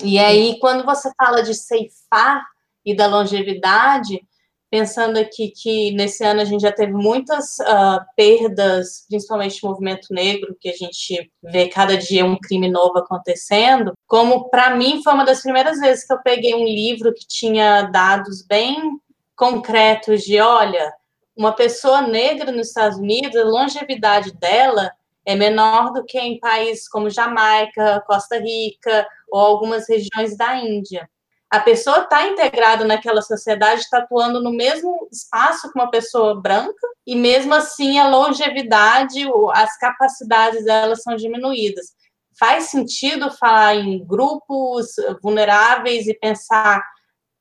E 0.04 0.20
aí, 0.20 0.60
quando 0.60 0.86
você 0.86 1.10
fala 1.18 1.42
de 1.42 1.54
ceifar 1.54 2.44
e 2.86 2.96
da 2.96 3.08
longevidade, 3.08 4.22
pensando 4.70 5.18
aqui 5.18 5.52
que 5.52 5.92
nesse 5.92 6.24
ano 6.24 6.42
a 6.42 6.46
gente 6.46 6.62
já 6.62 6.72
teve 6.72 6.92
muitas 6.92 7.58
uh, 7.60 8.04
perdas, 8.16 9.06
principalmente 9.08 9.64
no 9.64 9.70
movimento 9.70 10.08
negro, 10.12 10.58
que 10.60 10.70
a 10.70 10.74
gente 10.74 11.32
vê 11.42 11.70
cada 11.70 11.98
dia 11.98 12.26
um 12.26 12.38
crime 12.38 12.70
novo 12.70 12.98
acontecendo, 12.98 13.94
como 14.06 14.50
para 14.50 14.76
mim 14.76 15.02
foi 15.02 15.14
uma 15.14 15.26
das 15.26 15.42
primeiras 15.42 15.80
vezes 15.80 16.06
que 16.06 16.14
eu 16.14 16.22
peguei 16.22 16.54
um 16.54 16.66
livro 16.66 17.14
que 17.14 17.26
tinha 17.26 17.84
dados 17.84 18.46
bem 18.46 19.00
concretos 19.36 20.24
de, 20.24 20.40
olha, 20.40 20.94
uma 21.36 21.54
pessoa 21.54 22.02
negra 22.02 22.52
nos 22.52 22.68
Estados 22.68 22.98
Unidos, 22.98 23.36
a 23.36 23.46
longevidade 23.46 24.34
dela 24.34 24.92
é 25.26 25.36
menor 25.36 25.92
do 25.92 26.06
que 26.06 26.20
em 26.20 26.40
países 26.40 26.88
como 26.88 27.10
Jamaica, 27.10 28.04
Costa 28.06 28.38
Rica 28.40 29.08
ou 29.36 29.42
algumas 29.42 29.88
regiões 29.88 30.38
da 30.38 30.58
Índia 30.58 31.10
a 31.56 31.60
pessoa 31.62 32.00
está 32.00 32.28
integrada 32.28 32.86
naquela 32.86 33.22
sociedade, 33.22 33.82
está 33.82 34.00
atuando 34.00 34.42
no 34.42 34.52
mesmo 34.52 35.08
espaço 35.12 35.72
que 35.72 35.80
uma 35.80 35.90
pessoa 35.90 36.40
branca, 36.42 36.88
e 37.06 37.16
mesmo 37.16 37.54
assim 37.54 37.98
a 37.98 38.10
longevidade, 38.10 39.26
as 39.54 39.78
capacidades 39.78 40.66
delas 40.66 41.02
são 41.02 41.16
diminuídas. 41.16 41.94
Faz 42.38 42.66
sentido 42.66 43.32
falar 43.32 43.76
em 43.76 44.06
grupos 44.06 44.96
vulneráveis 45.22 46.08
e 46.08 46.14
pensar 46.14 46.84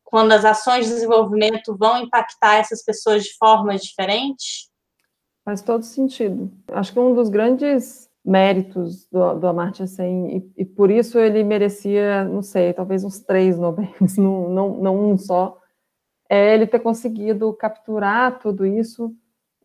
quando 0.04 0.30
as 0.30 0.44
ações 0.44 0.86
de 0.86 0.94
desenvolvimento 0.94 1.76
vão 1.76 1.98
impactar 1.98 2.56
essas 2.56 2.84
pessoas 2.84 3.24
de 3.24 3.36
forma 3.36 3.76
diferente? 3.76 4.70
Faz 5.44 5.60
todo 5.60 5.82
sentido. 5.82 6.52
Acho 6.68 6.92
que 6.92 7.00
um 7.00 7.12
dos 7.14 7.28
grandes 7.28 8.08
méritos 8.24 9.06
do, 9.10 9.34
do 9.34 9.46
Amartya 9.46 9.86
Sen 9.86 10.36
e, 10.36 10.62
e, 10.62 10.64
por 10.64 10.90
isso 10.90 11.18
ele 11.18 11.44
merecia, 11.44 12.24
não 12.24 12.42
sei, 12.42 12.72
talvez 12.72 13.04
uns 13.04 13.20
três 13.20 13.58
Nobéis, 13.58 14.16
não, 14.16 14.48
não, 14.48 14.76
não 14.78 15.10
um 15.10 15.18
só, 15.18 15.60
é 16.28 16.54
ele 16.54 16.66
ter 16.66 16.78
conseguido 16.78 17.52
capturar 17.52 18.38
tudo 18.38 18.64
isso 18.64 19.14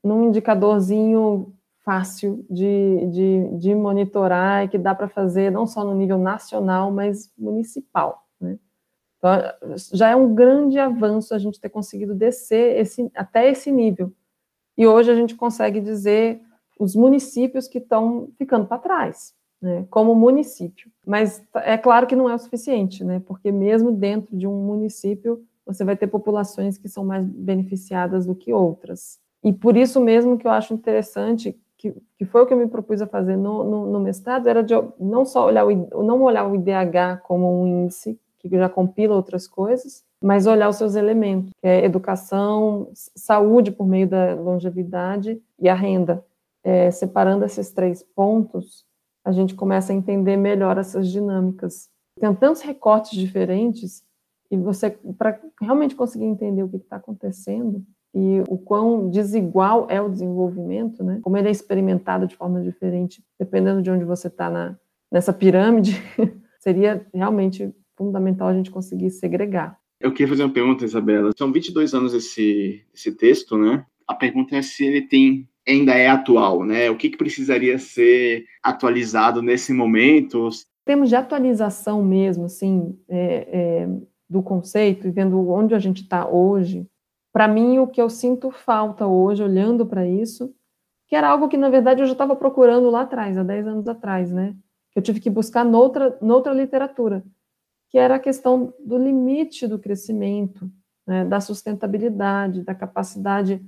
num 0.03 0.27
indicadorzinho 0.27 1.53
fácil 1.85 2.45
de, 2.49 3.07
de, 3.07 3.57
de 3.57 3.75
monitorar 3.75 4.65
e 4.65 4.67
que 4.67 4.77
dá 4.77 4.93
para 4.93 5.07
fazer 5.07 5.49
não 5.49 5.65
só 5.65 5.83
no 5.83 5.95
nível 5.95 6.17
nacional, 6.17 6.91
mas 6.91 7.31
municipal, 7.37 8.27
né? 8.39 8.59
Então, 9.17 9.31
já 9.93 10.09
é 10.09 10.15
um 10.15 10.33
grande 10.33 10.79
avanço 10.79 11.33
a 11.33 11.39
gente 11.39 11.59
ter 11.59 11.69
conseguido 11.69 12.13
descer 12.13 12.79
esse, 12.79 13.09
até 13.15 13.49
esse 13.49 13.71
nível. 13.71 14.13
E 14.77 14.87
hoje 14.87 15.11
a 15.11 15.15
gente 15.15 15.35
consegue 15.35 15.81
dizer 15.81 16.41
os 16.79 16.95
municípios 16.95 17.67
que 17.67 17.77
estão 17.77 18.29
ficando 18.37 18.65
para 18.65 18.77
trás, 18.79 19.33
né, 19.61 19.85
como 19.89 20.15
município. 20.15 20.89
Mas 21.05 21.43
é 21.55 21.77
claro 21.77 22.07
que 22.07 22.15
não 22.15 22.29
é 22.29 22.33
o 22.33 22.39
suficiente, 22.39 23.03
né, 23.03 23.21
porque 23.27 23.51
mesmo 23.51 23.91
dentro 23.91 24.35
de 24.35 24.47
um 24.47 24.63
município, 24.63 25.43
você 25.65 25.83
vai 25.83 25.97
ter 25.97 26.07
populações 26.07 26.77
que 26.77 26.87
são 26.87 27.03
mais 27.03 27.23
beneficiadas 27.25 28.25
do 28.25 28.33
que 28.33 28.53
outras. 28.53 29.19
E 29.43 29.51
por 29.51 29.75
isso 29.75 29.99
mesmo 29.99 30.37
que 30.37 30.47
eu 30.47 30.51
acho 30.51 30.73
interessante, 30.73 31.55
que, 31.77 31.93
que 32.17 32.25
foi 32.25 32.41
o 32.41 32.45
que 32.45 32.53
eu 32.53 32.57
me 32.57 32.67
propus 32.67 33.01
a 33.01 33.07
fazer 33.07 33.35
no, 33.35 33.63
no, 33.63 33.85
no 33.91 33.99
mestrado, 33.99 34.47
era 34.47 34.63
de 34.63 34.73
não 34.99 35.25
só 35.25 35.45
olhar 35.45 35.65
o, 35.65 36.03
não 36.03 36.23
olhar 36.23 36.47
o 36.47 36.55
IDH 36.55 37.21
como 37.23 37.61
um 37.61 37.67
índice, 37.67 38.19
que 38.39 38.49
já 38.49 38.69
compila 38.69 39.15
outras 39.15 39.47
coisas, 39.47 40.03
mas 40.21 40.47
olhar 40.47 40.69
os 40.69 40.77
seus 40.77 40.95
elementos, 40.95 41.51
que 41.61 41.67
é 41.67 41.83
educação, 41.85 42.89
saúde 42.93 43.71
por 43.71 43.85
meio 43.85 44.07
da 44.07 44.33
longevidade 44.33 45.41
e 45.59 45.67
a 45.67 45.73
renda 45.73 46.23
é, 46.63 46.91
separando 46.91 47.45
esses 47.45 47.71
três 47.71 48.03
pontos, 48.03 48.85
a 49.23 49.31
gente 49.31 49.55
começa 49.55 49.91
a 49.91 49.95
entender 49.95 50.37
melhor 50.37 50.77
essas 50.77 51.09
dinâmicas. 51.09 51.89
Tem 52.19 52.33
tantos 52.35 52.61
recortes 52.61 53.17
diferentes 53.17 54.03
e 54.51 54.57
você, 54.57 54.89
para 55.17 55.39
realmente 55.61 55.95
conseguir 55.95 56.25
entender 56.25 56.63
o 56.63 56.69
que 56.69 56.77
está 56.77 56.95
acontecendo 56.95 57.83
e 58.13 58.41
o 58.49 58.57
quão 58.57 59.09
desigual 59.09 59.87
é 59.89 60.01
o 60.01 60.09
desenvolvimento, 60.09 61.03
né? 61.03 61.19
Como 61.21 61.37
ele 61.37 61.47
é 61.47 61.51
experimentado 61.51 62.25
de 62.25 62.35
forma 62.35 62.61
diferente, 62.61 63.23
dependendo 63.39 63.81
de 63.81 63.91
onde 63.91 64.03
você 64.03 64.27
está 64.27 64.75
nessa 65.11 65.31
pirâmide, 65.31 66.01
seria 66.59 67.05
realmente 67.13 67.73
fundamental 67.95 68.47
a 68.47 68.53
gente 68.53 68.71
conseguir 68.71 69.11
segregar. 69.11 69.77
Eu 69.99 70.11
queria 70.11 70.29
fazer 70.29 70.43
uma 70.43 70.53
pergunta, 70.53 70.85
Isabela. 70.85 71.31
São 71.37 71.51
22 71.51 71.93
anos 71.93 72.13
esse, 72.13 72.83
esse 72.93 73.11
texto, 73.11 73.57
né? 73.57 73.85
A 74.07 74.15
pergunta 74.15 74.55
é 74.55 74.61
se 74.61 74.85
ele 74.85 75.01
tem 75.01 75.47
ainda 75.71 75.93
é 75.93 76.07
atual, 76.07 76.63
né? 76.63 76.89
O 76.89 76.97
que, 76.97 77.09
que 77.09 77.17
precisaria 77.17 77.77
ser 77.77 78.45
atualizado 78.63 79.41
nesse 79.41 79.73
momento? 79.73 80.49
Temos 80.85 81.09
de 81.09 81.15
atualização 81.15 82.03
mesmo, 82.03 82.45
assim, 82.45 82.97
é, 83.07 83.47
é, 83.51 83.89
do 84.29 84.41
conceito 84.41 85.07
e 85.07 85.11
vendo 85.11 85.49
onde 85.49 85.75
a 85.75 85.79
gente 85.79 86.01
está 86.03 86.27
hoje. 86.27 86.87
Para 87.31 87.47
mim, 87.47 87.77
o 87.77 87.87
que 87.87 88.01
eu 88.01 88.09
sinto 88.09 88.51
falta 88.51 89.05
hoje, 89.05 89.43
olhando 89.43 89.85
para 89.85 90.07
isso, 90.07 90.53
que 91.07 91.15
era 91.15 91.29
algo 91.29 91.47
que, 91.47 91.57
na 91.57 91.69
verdade, 91.69 92.01
eu 92.01 92.05
já 92.05 92.13
estava 92.13 92.35
procurando 92.35 92.89
lá 92.89 93.01
atrás, 93.01 93.37
há 93.37 93.43
10 93.43 93.67
anos 93.67 93.87
atrás, 93.87 94.31
né? 94.31 94.55
Eu 94.95 95.01
tive 95.01 95.19
que 95.19 95.29
buscar 95.29 95.63
noutra, 95.63 96.17
noutra 96.21 96.53
literatura, 96.53 97.23
que 97.89 97.97
era 97.97 98.15
a 98.15 98.19
questão 98.19 98.73
do 98.79 98.97
limite 98.97 99.67
do 99.67 99.79
crescimento, 99.79 100.69
né, 101.05 101.25
da 101.25 101.39
sustentabilidade, 101.39 102.63
da 102.63 102.75
capacidade 102.75 103.63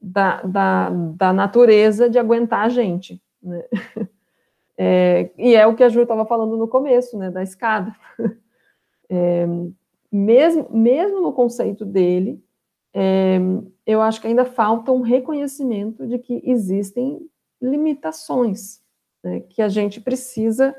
da, 0.00 0.42
da, 0.42 0.90
da, 0.90 1.32
natureza 1.32 2.08
de 2.08 2.18
aguentar 2.18 2.66
a 2.66 2.68
gente. 2.68 3.20
Né? 3.42 3.64
É, 4.80 5.32
e 5.36 5.56
é 5.56 5.66
o 5.66 5.74
que 5.74 5.82
a 5.82 5.88
Ju 5.88 6.02
estava 6.02 6.24
falando 6.24 6.56
no 6.56 6.68
começo, 6.68 7.18
né, 7.18 7.32
da 7.32 7.42
escada. 7.42 7.92
É, 9.10 9.46
mesmo, 10.12 10.68
mesmo 10.70 11.22
no 11.22 11.32
conceito 11.32 11.82
dele, 11.82 12.40
é, 12.92 13.38
eu 13.86 14.02
acho 14.02 14.20
que 14.20 14.26
ainda 14.26 14.44
falta 14.44 14.92
um 14.92 15.00
reconhecimento 15.00 16.06
de 16.06 16.18
que 16.18 16.42
existem 16.44 17.26
limitações 17.60 18.82
né, 19.22 19.40
que 19.40 19.62
a 19.62 19.68
gente 19.68 20.00
precisa 20.00 20.74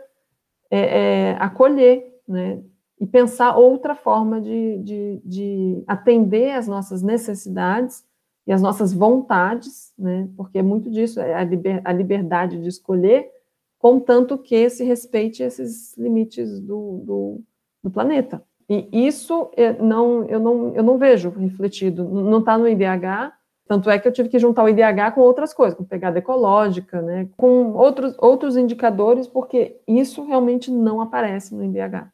é, 0.70 0.80
é, 0.80 1.32
acolher, 1.40 2.22
né, 2.28 2.62
e 3.00 3.08
pensar 3.08 3.56
outra 3.56 3.96
forma 3.96 4.42
de, 4.42 4.78
de, 4.80 5.22
de, 5.24 5.84
atender 5.88 6.52
as 6.52 6.68
nossas 6.68 7.02
necessidades 7.02 8.04
e 8.50 8.52
as 8.52 8.64
nossas 8.64 8.92
vontades, 8.92 9.94
né, 9.96 10.28
porque 10.36 10.58
é 10.58 10.64
muito 10.64 10.90
disso, 10.90 11.20
é 11.20 11.36
a, 11.36 11.44
liber, 11.44 11.82
a 11.86 11.94
liberdade 11.94 12.60
de 12.60 12.68
escolher, 12.68 13.30
contanto 13.78 14.40
que 14.40 14.68
se 14.72 14.84
respeite 14.84 15.44
esses 15.44 15.96
limites 15.96 16.60
do, 16.60 17.04
do, 17.06 17.42
do 17.84 17.92
planeta. 17.92 18.44
E 18.68 18.88
isso 18.92 19.52
é, 19.56 19.74
não, 19.74 20.24
eu, 20.24 20.40
não, 20.40 20.74
eu 20.74 20.82
não 20.82 20.98
vejo 20.98 21.30
refletido, 21.30 22.04
não 22.04 22.40
está 22.40 22.58
no 22.58 22.68
IDH, 22.68 23.34
tanto 23.68 23.88
é 23.88 24.00
que 24.00 24.08
eu 24.08 24.12
tive 24.12 24.30
que 24.30 24.40
juntar 24.40 24.64
o 24.64 24.70
IDH 24.70 25.14
com 25.14 25.22
outras 25.22 25.54
coisas, 25.54 25.78
com 25.78 25.84
pegada 25.84 26.18
ecológica, 26.18 27.04
né, 27.04 27.30
com 27.38 27.74
outros, 27.74 28.16
outros 28.18 28.58
indicadores, 28.58 29.28
porque 29.28 29.80
isso 29.88 30.24
realmente 30.24 30.72
não 30.72 31.02
aparece 31.02 31.54
no 31.54 31.64
IDH. 31.64 32.12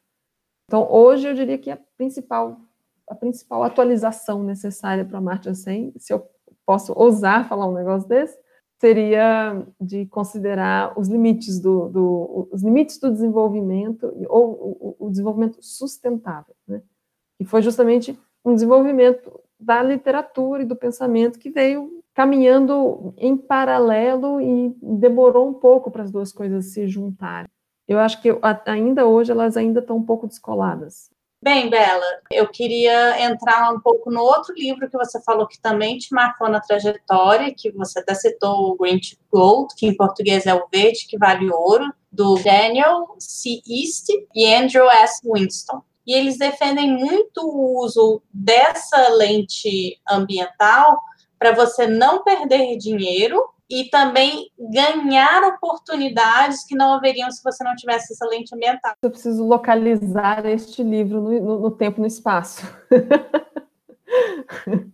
Então, 0.66 0.86
hoje 0.92 1.28
eu 1.28 1.32
diria 1.32 1.56
que 1.56 1.70
a 1.70 1.78
principal, 1.96 2.58
a 3.08 3.14
principal 3.14 3.62
atualização 3.62 4.42
necessária 4.42 5.04
para 5.04 5.18
a 5.18 5.20
Marcha 5.20 5.54
100, 5.54 5.94
se 5.98 6.12
eu 6.12 6.26
posso 6.64 6.92
ousar 6.92 7.48
falar 7.48 7.68
um 7.68 7.74
negócio 7.74 8.08
desse, 8.08 8.36
seria 8.78 9.64
de 9.80 10.06
considerar 10.06 10.98
os 10.98 11.08
limites 11.08 11.60
do, 11.60 11.88
do 11.88 12.48
os 12.52 12.62
limites 12.62 12.98
do 12.98 13.10
desenvolvimento 13.10 14.12
ou 14.28 14.96
o, 14.98 15.06
o 15.06 15.10
desenvolvimento 15.10 15.58
sustentável, 15.62 16.54
né? 16.66 16.82
que 17.38 17.44
foi 17.44 17.62
justamente 17.62 18.18
um 18.44 18.54
desenvolvimento 18.54 19.40
da 19.58 19.82
literatura 19.82 20.62
e 20.62 20.66
do 20.66 20.76
pensamento 20.76 21.38
que 21.38 21.50
veio 21.50 22.02
caminhando 22.14 23.14
em 23.16 23.36
paralelo 23.36 24.40
e 24.40 24.74
demorou 24.82 25.48
um 25.48 25.54
pouco 25.54 25.90
para 25.90 26.02
as 26.02 26.10
duas 26.10 26.32
coisas 26.32 26.66
se 26.72 26.86
juntarem. 26.86 27.48
Eu 27.86 27.98
acho 27.98 28.20
que 28.20 28.28
ainda 28.64 29.06
hoje 29.06 29.30
elas 29.30 29.56
ainda 29.56 29.80
estão 29.80 29.96
um 29.96 30.02
pouco 30.02 30.26
descoladas. 30.26 31.10
Bem, 31.46 31.70
Bela, 31.70 32.02
eu 32.28 32.48
queria 32.48 33.22
entrar 33.22 33.72
um 33.72 33.78
pouco 33.78 34.10
no 34.10 34.20
outro 34.20 34.52
livro 34.52 34.90
que 34.90 34.98
você 34.98 35.22
falou 35.22 35.46
que 35.46 35.60
também 35.60 35.96
te 35.96 36.12
marcou 36.12 36.48
na 36.48 36.58
trajetória, 36.58 37.54
que 37.56 37.70
você 37.70 38.00
até 38.00 38.16
citou 38.16 38.72
o 38.72 38.76
Green 38.76 38.98
to 38.98 39.16
Gold, 39.30 39.72
que 39.76 39.86
em 39.86 39.96
português 39.96 40.44
é 40.44 40.52
o 40.52 40.66
verde 40.68 41.06
que 41.08 41.16
vale 41.16 41.48
ouro, 41.48 41.84
do 42.10 42.34
Daniel 42.42 43.14
C. 43.20 43.60
East 43.64 44.08
e 44.34 44.52
Andrew 44.52 44.90
S. 44.90 45.20
Winston 45.24 45.80
e 46.04 46.14
eles 46.14 46.36
defendem 46.36 46.92
muito 46.92 47.40
o 47.42 47.80
uso 47.80 48.20
dessa 48.34 49.08
lente 49.10 50.00
ambiental 50.10 51.00
para 51.38 51.52
você 51.52 51.86
não 51.86 52.24
perder 52.24 52.76
dinheiro 52.76 53.40
e 53.70 53.88
também 53.90 54.46
ganhar 54.58 55.42
oportunidades 55.44 56.64
que 56.64 56.76
não 56.76 56.94
haveriam 56.94 57.30
se 57.30 57.42
você 57.42 57.64
não 57.64 57.74
tivesse 57.74 58.12
essa 58.12 58.26
lente 58.26 58.54
ambiental. 58.54 58.94
Eu 59.02 59.10
preciso 59.10 59.44
localizar 59.44 60.46
este 60.46 60.82
livro 60.82 61.20
no, 61.20 61.40
no, 61.40 61.60
no 61.60 61.70
tempo 61.70 61.98
e 61.98 62.02
no 62.02 62.06
espaço. 62.06 62.66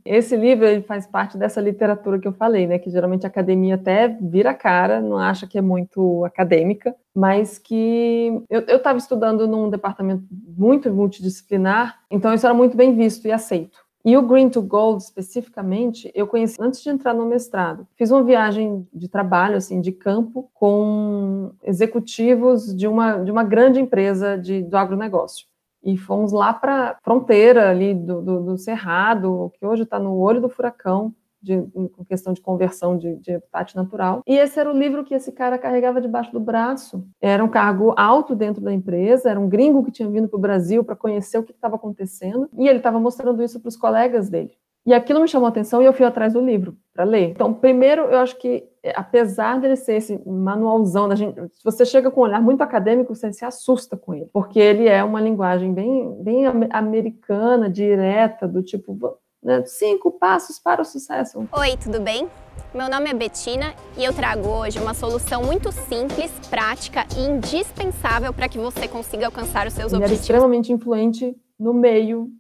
Esse 0.05 0.37
livro 0.37 0.67
ele 0.67 0.83
faz 0.83 1.07
parte 1.07 1.37
dessa 1.37 1.61
literatura 1.61 2.19
que 2.19 2.27
eu 2.27 2.33
falei, 2.33 2.67
né? 2.67 2.79
Que 2.79 2.91
geralmente 2.91 3.27
a 3.27 3.29
academia 3.29 3.75
até 3.75 4.09
vira 4.09 4.55
cara, 4.55 5.01
não 5.01 5.19
acha 5.19 5.47
que 5.47 5.59
é 5.59 5.61
muito 5.61 6.25
acadêmica, 6.25 6.95
mas 7.15 7.59
que 7.59 8.43
eu 8.49 8.61
estava 8.77 8.99
estudando 8.99 9.47
num 9.47 9.69
departamento 9.69 10.25
muito 10.31 10.93
multidisciplinar, 10.93 12.01
então 12.11 12.33
isso 12.33 12.47
era 12.47 12.55
muito 12.55 12.77
bem 12.77 12.97
visto 12.97 13.27
e 13.27 13.33
aceito. 13.33 13.82
E 14.05 14.17
o 14.17 14.23
Green 14.23 14.49
to 14.49 14.61
Gold, 14.61 15.03
especificamente, 15.03 16.11
eu 16.15 16.27
conheci 16.27 16.57
antes 16.61 16.83
de 16.83 16.91
entrar 16.91 17.15
no 17.15 17.25
mestrado. 17.25 17.87
Fiz 17.95 18.11
uma 18.11 18.25
viagem 18.25 18.87
de 18.93 19.09
trabalho, 19.09 19.57
assim, 19.57 19.81
de 19.81 19.93
campo, 19.93 20.51
com 20.55 21.53
executivos 21.63 22.75
de 22.75 22.89
uma, 22.89 23.19
de 23.19 23.31
uma 23.31 23.45
grande 23.45 23.81
empresa 23.81 24.37
de, 24.37 24.63
do 24.63 24.77
agronegócio 24.77 25.47
e 25.85 25.97
fomos 25.97 26.33
lá 26.33 26.53
para 26.53 26.91
a 26.91 26.97
fronteira 27.03 27.69
ali 27.71 27.93
do, 27.95 28.23
do, 28.23 28.41
do, 28.41 28.59
Cerrado, 28.59 29.53
que 29.59 29.67
hoje 29.67 29.83
está 29.83 29.99
no 29.99 30.17
olho 30.17 30.41
do 30.41 30.49
furacão, 30.49 31.13
de, 31.43 31.61
com 31.73 32.05
questão 32.05 32.33
de 32.33 32.41
conversão 32.41 32.97
de, 32.97 33.17
de 33.17 33.41
natural. 33.75 34.23
E 34.27 34.37
esse 34.37 34.59
era 34.59 34.71
o 34.71 34.79
livro 34.79 35.05
que 35.05 35.15
esse 35.15 35.33
cara 35.33 35.59
carregava 35.59 36.01
debaixo 36.01 36.33
do 36.33 36.41
braço. 36.41 37.05
Era 37.21 37.45
um 37.45 37.49
cargo 37.49 37.95
alto 37.97 38.35
dentro 38.35 38.63
da 38.63 38.73
empresa, 38.73 39.31
era 39.31 39.41
um 39.41 39.49
gringo 39.49 39.85
que 39.85 39.91
tinha 39.91 40.09
vindo 40.09 40.29
para 40.29 40.39
o 40.39 40.41
Brasil 40.41 40.85
para 40.85 40.97
conhecer 40.97 41.39
o 41.39 41.43
que 41.43 41.53
estava 41.53 41.77
acontecendo, 41.77 42.49
e 42.59 42.69
ele 42.69 42.79
estava 42.79 43.01
mostrando 43.01 43.43
isso 43.43 43.61
para 43.61 43.69
os 43.69 43.77
colegas 43.77 44.29
dele. 44.29 44.53
E 44.85 44.93
aquilo 44.93 45.21
me 45.21 45.29
chamou 45.29 45.47
a 45.47 45.49
atenção 45.49 45.81
e 45.81 45.85
eu 45.85 45.93
fui 45.93 46.05
atrás 46.05 46.33
do 46.33 46.45
livro 46.45 46.77
para 46.93 47.05
ler. 47.05 47.31
Então, 47.31 47.55
primeiro, 47.55 48.03
eu 48.03 48.19
acho 48.19 48.37
que, 48.37 48.69
é, 48.83 48.93
apesar 48.97 49.61
dele 49.61 49.77
ser 49.77 49.95
esse 49.95 50.21
manualzão 50.27 51.09
da 51.09 51.15
gente, 51.15 51.41
se 51.53 51.63
você 51.63 51.87
chega 51.87 52.11
com 52.11 52.21
um 52.21 52.25
olhar 52.25 52.43
muito 52.43 52.63
acadêmico, 52.63 53.15
você 53.15 53.33
se 53.33 53.45
assusta 53.45 53.97
com 53.97 54.13
ele, 54.13 54.29
porque 54.33 54.59
ele 54.59 54.89
é 54.89 55.05
uma 55.05 55.21
linguagem 55.21 55.73
bem, 55.73 56.13
bem 56.21 56.47
americana, 56.71 57.71
direta, 57.71 58.49
do 58.49 58.61
tipo, 58.61 59.21
né, 59.43 59.63
cinco 59.67 60.11
passos 60.11 60.59
para 60.59 60.83
o 60.83 60.85
sucesso. 60.85 61.47
Oi, 61.53 61.77
tudo 61.77 62.01
bem? 62.01 62.29
Meu 62.75 62.89
nome 62.89 63.11
é 63.11 63.15
Betina 63.15 63.75
e 63.99 64.05
eu 64.05 64.15
trago 64.15 64.49
hoje 64.49 64.79
uma 64.79 64.95
solução 64.95 65.43
muito 65.43 65.73
simples, 65.73 66.31
prática 66.49 67.05
e 67.17 67.23
indispensável 67.23 68.33
para 68.33 68.49
que 68.49 68.59
você 68.59 68.87
consiga 68.87 69.27
alcançar 69.27 69.67
os 69.67 69.73
seus 69.73 69.93
ele 69.93 70.03
objetivos. 70.03 70.11
Ele 70.11 70.15
era 70.15 70.15
extremamente 70.15 70.73
influente 70.73 71.37
no 71.59 71.75
meio 71.75 72.31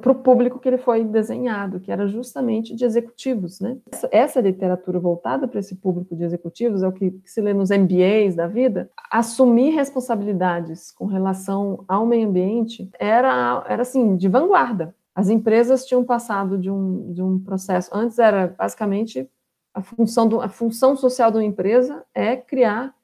para 0.00 0.10
o 0.10 0.16
público 0.16 0.58
que 0.58 0.68
ele 0.68 0.78
foi 0.78 1.04
desenhado, 1.04 1.78
que 1.78 1.92
era 1.92 2.08
justamente 2.08 2.74
de 2.74 2.84
executivos, 2.84 3.60
né? 3.60 3.76
Essa, 3.92 4.08
essa 4.10 4.40
literatura 4.40 4.98
voltada 4.98 5.46
para 5.46 5.60
esse 5.60 5.76
público 5.76 6.16
de 6.16 6.24
executivos 6.24 6.82
é 6.82 6.88
o 6.88 6.92
que, 6.92 7.12
que, 7.12 7.30
se 7.30 7.40
lê 7.40 7.54
nos 7.54 7.70
MBAs 7.70 8.34
da 8.34 8.48
vida. 8.48 8.90
Assumir 9.12 9.70
responsabilidades 9.70 10.90
com 10.90 11.06
relação 11.06 11.84
ao 11.86 12.04
meio 12.04 12.28
ambiente 12.28 12.90
era, 12.98 13.64
era 13.68 13.82
assim, 13.82 14.16
de 14.16 14.26
vanguarda. 14.26 14.92
As 15.14 15.28
empresas 15.28 15.84
tinham 15.84 16.04
passado 16.04 16.56
de 16.56 16.70
um, 16.70 17.12
de 17.12 17.22
um 17.22 17.38
processo. 17.38 17.90
Antes 17.92 18.18
era 18.18 18.48
basicamente 18.48 19.28
a 19.74 19.82
função, 19.82 20.28
do, 20.28 20.40
a 20.40 20.48
função 20.48 20.96
social 20.96 21.30
de 21.30 21.38
uma 21.38 21.44
empresa 21.44 22.04
é 22.14 22.36
criar 22.36 22.94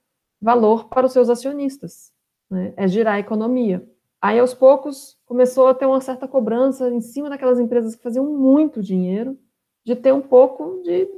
valor 0.41 0.89
para 0.89 1.07
os 1.07 1.13
seus 1.13 1.29
acionistas, 1.29 2.13
né? 2.51 2.73
é 2.77 2.87
girar 2.87 3.15
a 3.15 3.21
economia. 3.21 3.89
Aí, 4.21 4.39
aos 4.39 4.55
poucos, 4.55 5.17
começou 5.25 5.69
a 5.69 5.75
ter 5.75 5.87
uma 5.87 6.01
certa 6.01 6.27
cobrança 6.27 6.89
em 6.91 7.01
cima 7.01 7.29
daquelas 7.29 7.61
empresas 7.61 7.95
que 7.95 8.03
faziam 8.03 8.25
muito 8.25 8.83
dinheiro, 8.83 9.39
de 9.85 9.95
ter 9.95 10.13
um 10.13 10.21
pouco 10.21 10.83
de 10.83 11.09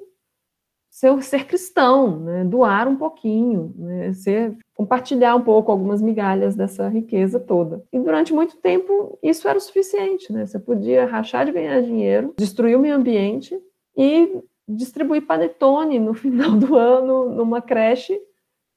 ser, 0.90 1.44
cristão, 1.46 2.18
né? 2.20 2.44
doar 2.44 2.88
um 2.88 2.96
pouquinho, 2.96 3.74
né? 3.76 4.12
ser, 4.12 4.56
compartilhar 4.74 5.34
um 5.36 5.42
pouco 5.42 5.70
algumas 5.70 6.02
migalhas 6.02 6.54
dessa 6.56 6.88
riqueza 6.88 7.38
toda. 7.38 7.84
E 7.92 7.98
durante 7.98 8.32
muito 8.32 8.56
tempo 8.56 9.18
isso 9.22 9.46
era 9.48 9.58
o 9.58 9.60
suficiente, 9.60 10.32
né? 10.32 10.46
Você 10.46 10.58
podia 10.58 11.06
rachar 11.06 11.46
de 11.46 11.52
ganhar 11.52 11.80
dinheiro, 11.82 12.34
destruir 12.36 12.76
o 12.76 12.80
meio 12.80 12.96
ambiente 12.96 13.58
e 13.96 14.40
distribuir 14.68 15.26
panetone 15.26 15.98
no 15.98 16.14
final 16.14 16.52
do 16.52 16.76
ano 16.76 17.30
numa 17.30 17.62
creche 17.62 18.20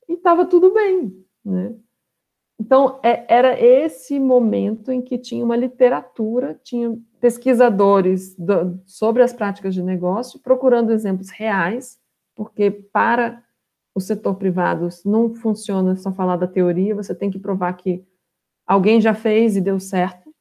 e 0.07 0.13
estava 0.13 0.45
tudo 0.45 0.73
bem, 0.73 1.13
né? 1.43 1.75
Então, 2.59 2.99
é, 3.01 3.25
era 3.27 3.59
esse 3.59 4.19
momento 4.19 4.91
em 4.91 5.01
que 5.01 5.17
tinha 5.17 5.43
uma 5.43 5.55
literatura, 5.55 6.59
tinha 6.63 6.95
pesquisadores 7.19 8.35
do, 8.37 8.79
sobre 8.85 9.23
as 9.23 9.33
práticas 9.33 9.73
de 9.73 9.81
negócio, 9.81 10.39
procurando 10.39 10.91
exemplos 10.91 11.31
reais, 11.31 11.99
porque 12.41 12.71
para 12.71 13.43
o 13.93 13.99
setor 13.99 14.33
privado 14.33 14.89
não 15.05 15.35
funciona 15.35 15.95
só 15.95 16.11
falar 16.11 16.37
da 16.37 16.47
teoria, 16.47 16.95
você 16.95 17.13
tem 17.13 17.29
que 17.29 17.37
provar 17.37 17.71
que 17.73 18.03
alguém 18.65 18.99
já 18.99 19.13
fez 19.13 19.55
e 19.55 19.61
deu 19.61 19.79
certo. 19.79 20.33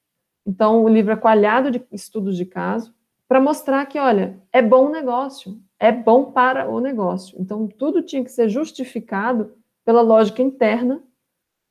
Então, 0.46 0.82
o 0.82 0.88
livro 0.88 1.12
é 1.12 1.16
coalhado 1.16 1.70
de 1.70 1.84
estudos 1.92 2.38
de 2.38 2.46
caso, 2.46 2.94
para 3.28 3.38
mostrar 3.38 3.84
que, 3.84 3.98
olha, 3.98 4.40
é 4.50 4.62
bom 4.62 4.88
negócio, 4.88 5.60
é 5.78 5.92
bom 5.92 6.32
para 6.32 6.70
o 6.70 6.80
negócio. 6.80 7.36
Então, 7.38 7.68
tudo 7.68 8.00
tinha 8.00 8.24
que 8.24 8.32
ser 8.32 8.48
justificado 8.48 9.52
pela 9.84 10.00
lógica 10.00 10.40
interna 10.40 11.02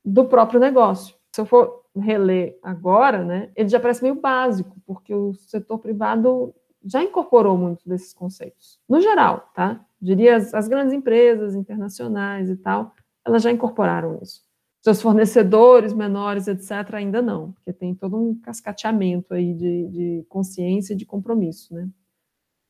do 0.04 0.26
próprio 0.26 0.60
negócio. 0.60 1.16
Se 1.34 1.40
eu 1.40 1.44
for 1.44 1.82
reler 1.96 2.56
agora, 2.62 3.24
né, 3.24 3.50
ele 3.56 3.68
já 3.68 3.80
parece 3.80 4.00
meio 4.00 4.14
básico, 4.14 4.76
porque 4.86 5.12
o 5.12 5.34
setor 5.34 5.80
privado 5.80 6.54
já 6.84 7.02
incorporou 7.02 7.56
muito 7.56 7.88
desses 7.88 8.12
conceitos. 8.12 8.78
No 8.88 9.00
geral, 9.00 9.50
tá? 9.54 9.84
Diria 10.00 10.36
as, 10.36 10.54
as 10.54 10.68
grandes 10.68 10.92
empresas 10.92 11.54
internacionais 11.54 12.48
e 12.48 12.56
tal, 12.56 12.94
elas 13.24 13.42
já 13.42 13.50
incorporaram 13.50 14.18
isso. 14.22 14.42
seus 14.82 15.02
fornecedores 15.02 15.92
menores, 15.92 16.48
etc., 16.48 16.94
ainda 16.94 17.20
não, 17.20 17.52
porque 17.52 17.72
tem 17.72 17.94
todo 17.94 18.16
um 18.16 18.34
cascateamento 18.40 19.34
aí 19.34 19.52
de, 19.54 19.88
de 19.88 20.26
consciência 20.28 20.94
e 20.94 20.96
de 20.96 21.04
compromisso, 21.04 21.74
né? 21.74 21.88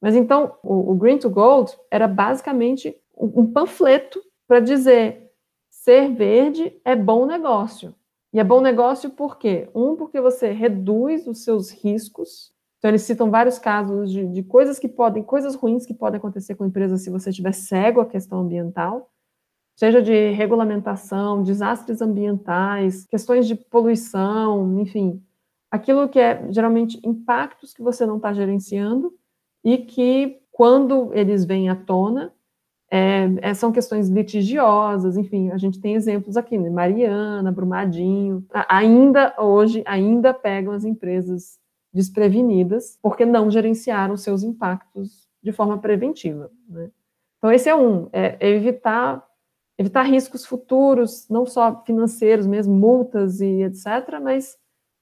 Mas 0.01 0.17
então, 0.17 0.57
o, 0.63 0.93
o 0.93 0.95
Green 0.95 1.19
to 1.19 1.29
Gold 1.29 1.77
era 1.91 2.09
basicamente 2.09 2.97
um, 3.17 3.43
um 3.43 3.53
panfleto 3.53 4.21
para 4.49 4.61
dizer 4.61 5.31
ser 5.69 6.13
verde 6.13 6.79
é 6.85 6.97
bom 6.97 7.27
negócio. 7.27 7.95
E 8.33 8.39
é 8.39 8.45
bom 8.45 8.61
negócio 8.61 9.11
por 9.11 9.39
quê? 9.39 9.69
Um, 9.75 9.97
porque 9.97 10.21
você 10.21 10.53
reduz 10.53 11.27
os 11.27 11.43
seus 11.43 11.71
riscos. 11.71 12.53
Então, 12.81 12.91
eles 12.91 13.03
citam 13.03 13.31
vários 13.31 13.59
casos 13.59 14.11
de, 14.11 14.27
de 14.27 14.43
coisas 14.43 14.81
que 14.81 14.89
podem, 14.89 15.23
coisas 15.23 15.55
ruins 15.55 15.87
que 15.87 15.95
podem 15.95 16.19
acontecer 16.19 16.57
com 16.57 16.65
a 16.65 16.67
empresa 16.67 16.97
se 16.97 17.11
você 17.11 17.31
estiver 17.31 17.53
cego 17.53 18.01
à 18.01 18.07
questão 18.07 18.41
ambiental 18.41 19.09
seja 19.81 20.03
de 20.03 20.31
regulamentação, 20.33 21.43
desastres 21.43 22.03
ambientais, 22.03 23.07
questões 23.07 23.47
de 23.47 23.55
poluição, 23.55 24.79
enfim, 24.79 25.23
aquilo 25.71 26.07
que 26.07 26.19
é 26.19 26.47
geralmente 26.51 27.01
impactos 27.03 27.73
que 27.73 27.83
você 27.83 28.05
não 28.05 28.17
está 28.17 28.31
gerenciando 28.33 29.11
e 29.65 29.79
que, 29.79 30.39
quando 30.51 31.11
eles 31.15 31.47
vêm 31.47 31.71
à 31.71 31.77
tona, 31.77 32.33
é, 32.91 33.27
é, 33.41 33.55
são 33.55 33.71
questões 33.71 34.09
litigiosas, 34.09 35.17
enfim, 35.17 35.51
a 35.51 35.57
gente 35.57 35.81
tem 35.81 35.95
exemplos 35.95 36.37
aqui, 36.37 36.59
né? 36.59 36.69
Mariana, 36.69 37.53
Brumadinho, 37.53 38.45
ainda 38.69 39.35
hoje, 39.39 39.83
ainda 39.87 40.35
pegam 40.35 40.73
as 40.73 40.85
empresas 40.85 41.60
desprevenidas 41.93 42.99
porque 43.03 43.25
não 43.25 43.51
gerenciaram 43.51 44.17
seus 44.17 44.43
impactos 44.43 45.29
de 45.43 45.53
forma 45.53 45.79
preventiva. 45.79 46.51
Né? 46.69 46.91
Então, 47.39 47.53
esse 47.53 47.69
é 47.69 47.75
um, 47.75 48.09
é 48.13 48.37
evitar 48.49 49.27
evitar 49.81 50.03
riscos 50.03 50.45
futuros, 50.45 51.27
não 51.31 51.47
só 51.47 51.83
financeiros, 51.87 52.47
mesmo 52.47 52.75
multas 52.75 53.41
e 53.41 53.63
etc., 53.63 54.21
mas 54.23 54.59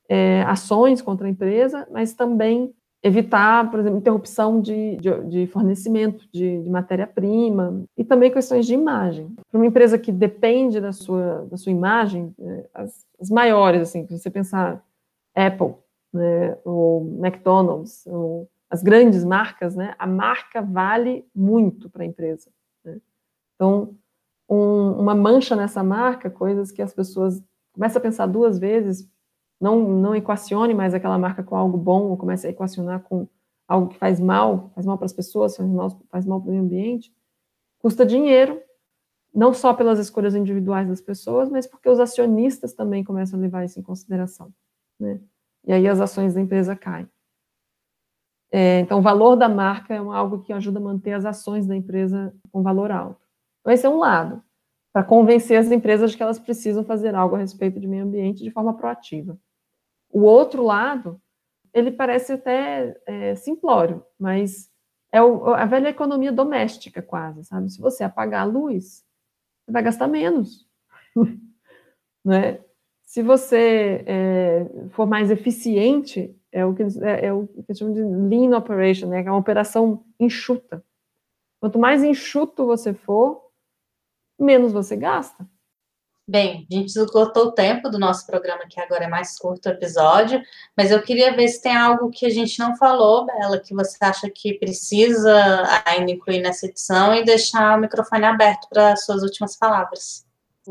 é, 0.08 0.42
ações 0.42 1.02
contra 1.02 1.26
a 1.26 1.30
empresa, 1.30 1.84
mas 1.90 2.14
também 2.14 2.72
evitar, 3.02 3.68
por 3.70 3.80
exemplo, 3.80 3.98
interrupção 3.98 4.60
de, 4.60 4.96
de, 4.96 5.24
de 5.24 5.46
fornecimento 5.48 6.28
de, 6.32 6.62
de 6.62 6.70
matéria-prima 6.70 7.82
e 7.96 8.04
também 8.04 8.30
questões 8.30 8.66
de 8.66 8.74
imagem. 8.74 9.34
Para 9.50 9.58
uma 9.58 9.66
empresa 9.66 9.98
que 9.98 10.12
depende 10.12 10.80
da 10.80 10.92
sua, 10.92 11.46
da 11.50 11.56
sua 11.56 11.72
imagem, 11.72 12.32
é, 12.38 12.68
as, 12.72 13.04
as, 13.20 13.30
maiores, 13.30 13.82
assim, 13.82 14.06
se 14.06 14.16
você 14.16 14.30
pensar 14.30 14.80
Apple, 15.34 15.74
né, 16.12 16.56
ou 16.64 17.06
McDonald's, 17.18 18.04
as 18.70 18.82
grandes 18.82 19.24
marcas, 19.24 19.74
né, 19.74 19.94
a 19.98 20.06
marca 20.06 20.60
vale 20.60 21.26
muito 21.34 21.88
para 21.88 22.02
a 22.02 22.06
empresa. 22.06 22.50
Né? 22.84 23.00
Então, 23.54 23.96
um, 24.48 24.92
uma 24.92 25.14
mancha 25.14 25.56
nessa 25.56 25.82
marca, 25.82 26.30
coisas 26.30 26.70
que 26.70 26.82
as 26.82 26.92
pessoas 26.92 27.42
começam 27.72 27.98
a 27.98 28.02
pensar 28.02 28.26
duas 28.26 28.58
vezes, 28.58 29.08
não, 29.60 29.80
não 29.80 30.14
equacione 30.14 30.74
mais 30.74 30.94
aquela 30.94 31.18
marca 31.18 31.42
com 31.42 31.56
algo 31.56 31.76
bom, 31.76 32.08
ou 32.08 32.16
comece 32.16 32.46
a 32.46 32.50
equacionar 32.50 33.02
com 33.02 33.26
algo 33.66 33.88
que 33.88 33.98
faz 33.98 34.18
mal, 34.20 34.70
faz 34.74 34.86
mal 34.86 34.96
para 34.96 35.06
as 35.06 35.12
pessoas, 35.12 35.56
faz 35.56 35.68
mal, 35.68 35.90
faz 36.08 36.24
mal 36.24 36.40
para 36.40 36.48
o 36.48 36.50
meio 36.50 36.62
ambiente, 36.62 37.12
custa 37.78 38.06
dinheiro, 38.06 38.60
não 39.34 39.52
só 39.52 39.74
pelas 39.74 39.98
escolhas 39.98 40.34
individuais 40.34 40.88
das 40.88 41.00
pessoas, 41.00 41.50
mas 41.50 41.66
porque 41.66 41.88
os 41.88 42.00
acionistas 42.00 42.72
também 42.72 43.04
começam 43.04 43.38
a 43.38 43.42
levar 43.42 43.64
isso 43.64 43.78
em 43.78 43.82
consideração, 43.82 44.52
né? 44.98 45.20
E 45.68 45.72
aí 45.72 45.86
as 45.86 46.00
ações 46.00 46.32
da 46.32 46.40
empresa 46.40 46.74
caem. 46.74 47.06
É, 48.50 48.80
então, 48.80 49.00
o 49.00 49.02
valor 49.02 49.36
da 49.36 49.50
marca 49.50 49.94
é 49.94 49.98
algo 49.98 50.40
que 50.40 50.52
ajuda 50.54 50.78
a 50.78 50.82
manter 50.82 51.12
as 51.12 51.26
ações 51.26 51.66
da 51.66 51.76
empresa 51.76 52.34
com 52.50 52.62
valor 52.62 52.90
alto. 52.90 53.20
Então, 53.60 53.72
esse 53.74 53.84
é 53.84 53.88
um 53.90 53.98
lado, 53.98 54.42
para 54.90 55.04
convencer 55.04 55.58
as 55.58 55.70
empresas 55.70 56.10
de 56.10 56.16
que 56.16 56.22
elas 56.22 56.38
precisam 56.38 56.82
fazer 56.82 57.14
algo 57.14 57.36
a 57.36 57.38
respeito 57.38 57.78
de 57.78 57.86
meio 57.86 58.04
ambiente 58.04 58.42
de 58.42 58.50
forma 58.50 58.74
proativa. 58.74 59.38
O 60.10 60.22
outro 60.22 60.62
lado, 60.64 61.20
ele 61.74 61.92
parece 61.92 62.32
até 62.32 62.98
é, 63.06 63.34
simplório, 63.34 64.02
mas 64.18 64.70
é 65.12 65.20
o, 65.20 65.52
a 65.52 65.66
velha 65.66 65.90
economia 65.90 66.32
doméstica, 66.32 67.02
quase, 67.02 67.44
sabe? 67.44 67.68
Se 67.68 67.78
você 67.78 68.02
apagar 68.02 68.42
a 68.42 68.50
luz, 68.50 69.04
você 69.66 69.72
vai 69.72 69.82
gastar 69.82 70.08
menos. 70.08 70.66
né? 72.24 72.58
Se 73.08 73.22
você 73.22 74.04
é, 74.06 74.66
for 74.90 75.06
mais 75.06 75.30
eficiente, 75.30 76.38
é 76.52 76.62
o 76.66 76.74
que 76.74 76.82
é, 76.82 77.28
é 77.28 77.32
o 77.32 77.46
que 77.46 77.74
chamam 77.74 77.94
de 77.94 78.02
lean 78.02 78.54
operation, 78.54 79.08
né? 79.08 79.24
É 79.24 79.30
uma 79.30 79.38
operação 79.38 80.04
enxuta. 80.20 80.84
Quanto 81.58 81.78
mais 81.78 82.04
enxuto 82.04 82.66
você 82.66 82.92
for, 82.92 83.50
menos 84.38 84.74
você 84.74 84.94
gasta. 84.94 85.48
Bem, 86.28 86.66
a 86.70 86.74
gente 86.74 86.88
esgotou 86.88 87.46
o 87.46 87.52
tempo 87.52 87.88
do 87.88 87.98
nosso 87.98 88.26
programa, 88.26 88.68
que 88.68 88.78
agora 88.78 89.04
é 89.04 89.08
mais 89.08 89.38
curto 89.38 89.70
o 89.70 89.72
episódio, 89.72 90.42
mas 90.76 90.90
eu 90.90 91.02
queria 91.02 91.34
ver 91.34 91.48
se 91.48 91.62
tem 91.62 91.74
algo 91.74 92.10
que 92.10 92.26
a 92.26 92.30
gente 92.30 92.58
não 92.58 92.76
falou, 92.76 93.24
Bela, 93.24 93.58
que 93.58 93.74
você 93.74 93.96
acha 94.04 94.28
que 94.28 94.58
precisa 94.58 95.64
ainda 95.86 96.10
incluir 96.10 96.42
nessa 96.42 96.66
edição 96.66 97.14
e 97.14 97.24
deixar 97.24 97.78
o 97.78 97.80
microfone 97.80 98.26
aberto 98.26 98.68
para 98.68 98.94
suas 98.96 99.22
últimas 99.22 99.56
palavras. 99.56 100.27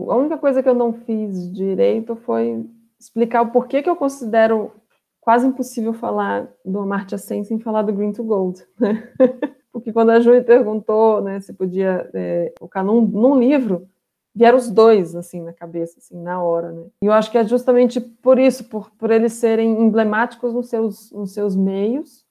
A 0.10 0.16
única 0.16 0.38
coisa 0.38 0.62
que 0.62 0.70
eu 0.70 0.76
não 0.76 0.94
fiz 0.94 1.52
direito 1.52 2.16
foi 2.16 2.66
explicar 3.00 3.42
o 3.42 3.52
porquê 3.52 3.82
que 3.82 3.90
eu 3.90 3.96
considero 3.96 4.72
quase 5.20 5.48
impossível 5.48 5.94
falar 5.94 6.48
do 6.64 6.80
Amartya 6.80 7.18
Sen 7.18 7.44
sem 7.44 7.60
falar 7.60 7.82
do 7.82 7.94
Green 7.94 8.12
to 8.12 8.24
Gold. 8.24 8.64
Né? 8.80 9.04
porque 9.72 9.92
quando 9.92 10.12
a 10.12 10.20
Júlia 10.20 10.44
perguntou 10.44 11.22
né, 11.22 11.40
se 11.40 11.54
podia 11.54 12.10
é, 12.14 12.54
colocar 12.58 12.84
num, 12.84 13.02
num 13.02 13.40
livro, 13.40 13.88
vieram 14.34 14.58
os 14.58 14.70
dois, 14.70 15.16
assim, 15.16 15.42
na 15.42 15.52
cabeça, 15.52 15.98
assim, 15.98 16.22
na 16.22 16.42
hora, 16.42 16.72
né? 16.72 16.86
E 17.02 17.08
eu 17.08 17.12
acho 17.12 17.32
que 17.32 17.38
é 17.38 17.44
justamente 17.44 18.00
por 18.00 18.38
isso, 18.38 18.66
por, 18.66 18.92
por 18.92 19.10
eles 19.10 19.34
serem 19.34 19.82
emblemáticos 19.82 20.54
nos 20.54 20.70
seus, 20.70 21.12
nos 21.12 21.34
seus 21.34 21.56
meios 21.56 22.24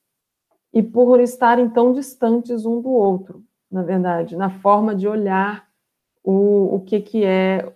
e 0.73 0.83
por 0.83 1.21
estarem 1.21 1.69
tão 1.69 1.93
distantes 1.93 2.65
um 2.65 2.81
do 2.81 2.91
outro, 2.91 3.43
na 3.71 3.83
verdade, 3.83 4.37
na 4.37 4.51
forma 4.51 4.95
de 4.95 5.09
olhar 5.09 5.66
o, 6.27 6.75
o 6.75 6.81
que 6.81 7.01
que 7.01 7.25
é 7.25 7.73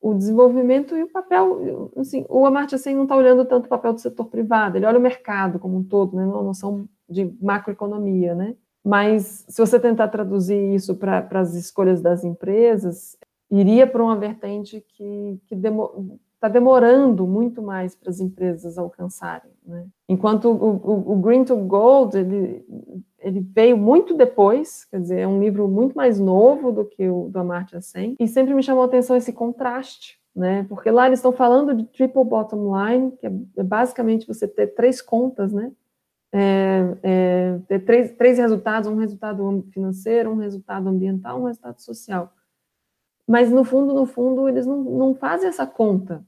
o 0.00 0.14
desenvolvimento 0.14 0.96
e 0.96 1.02
o 1.02 1.08
papel, 1.10 1.90
assim, 1.96 2.24
o 2.28 2.46
Amartya 2.46 2.78
Sen 2.78 2.94
não 2.94 3.02
está 3.02 3.16
olhando 3.16 3.44
tanto 3.44 3.66
o 3.66 3.68
papel 3.68 3.92
do 3.92 4.00
setor 4.00 4.26
privado, 4.26 4.76
ele 4.76 4.86
olha 4.86 4.98
o 4.98 5.02
mercado 5.02 5.58
como 5.58 5.76
um 5.76 5.84
todo, 5.84 6.16
né, 6.16 6.24
uma 6.24 6.42
noção 6.42 6.88
de 7.08 7.24
macroeconomia, 7.40 8.34
né? 8.34 8.56
Mas 8.84 9.44
se 9.48 9.60
você 9.60 9.78
tentar 9.78 10.08
traduzir 10.08 10.74
isso 10.74 10.94
para 10.96 11.26
as 11.32 11.54
escolhas 11.54 12.00
das 12.00 12.24
empresas, 12.24 13.16
iria 13.50 13.86
para 13.86 14.02
uma 14.02 14.16
vertente 14.16 14.84
que 14.88 15.40
está 15.44 15.56
demo, 15.56 16.18
tá 16.48 16.52
demorando 16.52 17.26
muito 17.26 17.62
mais 17.62 17.94
para 17.94 18.10
as 18.10 18.20
empresas 18.20 18.76
alcançarem. 18.78 19.50
Né? 19.66 19.86
Enquanto 20.08 20.50
o, 20.50 20.54
o, 20.54 21.12
o, 21.12 21.16
Green 21.16 21.44
to 21.44 21.56
Gold 21.56 22.16
ele, 22.16 22.64
ele 23.18 23.40
veio 23.40 23.76
muito 23.76 24.14
depois, 24.14 24.84
quer 24.86 25.00
dizer, 25.00 25.20
é 25.20 25.28
um 25.28 25.40
livro 25.40 25.68
muito 25.68 25.94
mais 25.94 26.18
novo 26.18 26.72
do 26.72 26.84
que 26.84 27.08
o 27.08 27.28
do 27.28 27.38
Amartya 27.38 27.80
Sen, 27.80 28.16
e 28.18 28.26
sempre 28.26 28.54
me 28.54 28.62
chamou 28.62 28.82
a 28.82 28.86
atenção 28.86 29.16
esse 29.16 29.32
contraste 29.32 30.20
né? 30.34 30.64
Porque 30.66 30.90
lá 30.90 31.06
eles 31.06 31.18
estão 31.18 31.30
falando 31.30 31.74
de 31.74 31.84
triple 31.84 32.24
bottom 32.24 32.72
line, 32.74 33.12
que 33.12 33.26
é, 33.26 33.32
é 33.58 33.62
basicamente 33.62 34.26
você 34.26 34.48
ter 34.48 34.68
três 34.68 35.02
contas, 35.02 35.52
né? 35.52 35.70
é, 36.32 36.96
é, 37.02 37.58
ter 37.68 37.80
três, 37.80 38.12
três 38.12 38.38
resultados, 38.38 38.88
um 38.88 38.96
resultado 38.96 39.66
financeiro, 39.70 40.30
um 40.30 40.36
resultado 40.36 40.88
ambiental, 40.88 41.40
um 41.40 41.44
resultado 41.44 41.80
social. 41.80 42.32
Mas, 43.28 43.50
no 43.50 43.62
fundo, 43.64 43.92
no 43.92 44.06
fundo, 44.06 44.48
eles 44.48 44.66
não, 44.66 44.82
não 44.82 45.14
fazem 45.14 45.48
essa 45.48 45.66
conta 45.66 46.24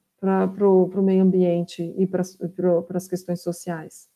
para 0.54 0.68
o 0.68 1.02
meio 1.02 1.22
ambiente 1.22 1.94
e 1.96 2.06
para 2.06 2.22
as 2.94 3.08
questões 3.08 3.42
sociais. 3.42 4.08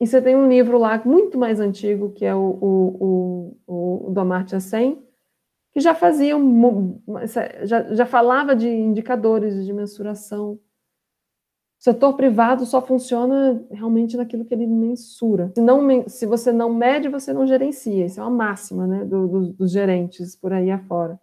E 0.00 0.06
você 0.06 0.20
tem 0.20 0.36
um 0.36 0.48
livro 0.48 0.78
lá 0.78 1.00
muito 1.04 1.38
mais 1.38 1.58
antigo, 1.58 2.12
que 2.12 2.24
é 2.24 2.34
o, 2.34 2.58
o, 2.60 3.56
o, 3.66 4.08
o 4.08 4.10
do 4.10 4.20
Amartya 4.20 4.60
Sen, 4.60 5.02
que 5.72 5.80
já 5.80 5.94
fazia, 5.94 6.34
já, 7.64 7.94
já 7.94 8.06
falava 8.06 8.54
de 8.54 8.68
indicadores 8.68 9.64
de 9.64 9.72
mensuração, 9.72 10.58
o 11.78 11.84
setor 11.86 12.14
privado 12.14 12.64
só 12.64 12.80
funciona 12.80 13.62
realmente 13.70 14.16
naquilo 14.16 14.44
que 14.44 14.54
ele 14.54 14.66
mensura. 14.66 15.52
Se, 15.54 15.60
não, 15.60 16.08
se 16.08 16.24
você 16.24 16.50
não 16.50 16.72
mede, 16.72 17.08
você 17.08 17.32
não 17.32 17.46
gerencia. 17.46 18.06
Isso 18.06 18.18
é 18.18 18.22
uma 18.22 18.30
máxima 18.30 18.86
né, 18.86 19.04
do, 19.04 19.28
do, 19.28 19.52
dos 19.52 19.70
gerentes 19.70 20.34
por 20.34 20.52
aí 20.52 20.70
afora. 20.70 21.20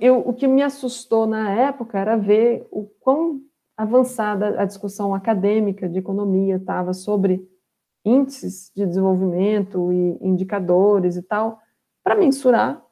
Eu, 0.00 0.18
o 0.18 0.32
que 0.32 0.48
me 0.48 0.62
assustou 0.62 1.26
na 1.26 1.52
época 1.52 1.98
era 1.98 2.16
ver 2.16 2.66
o 2.70 2.84
quão 3.00 3.40
avançada 3.76 4.60
a 4.60 4.64
discussão 4.64 5.14
acadêmica 5.14 5.88
de 5.88 5.98
economia 5.98 6.56
estava 6.56 6.94
sobre 6.94 7.46
índices 8.04 8.72
de 8.74 8.86
desenvolvimento 8.86 9.92
e 9.92 10.18
indicadores 10.20 11.16
e 11.16 11.22
tal, 11.22 11.60
para 12.02 12.14
mensurar, 12.14 12.84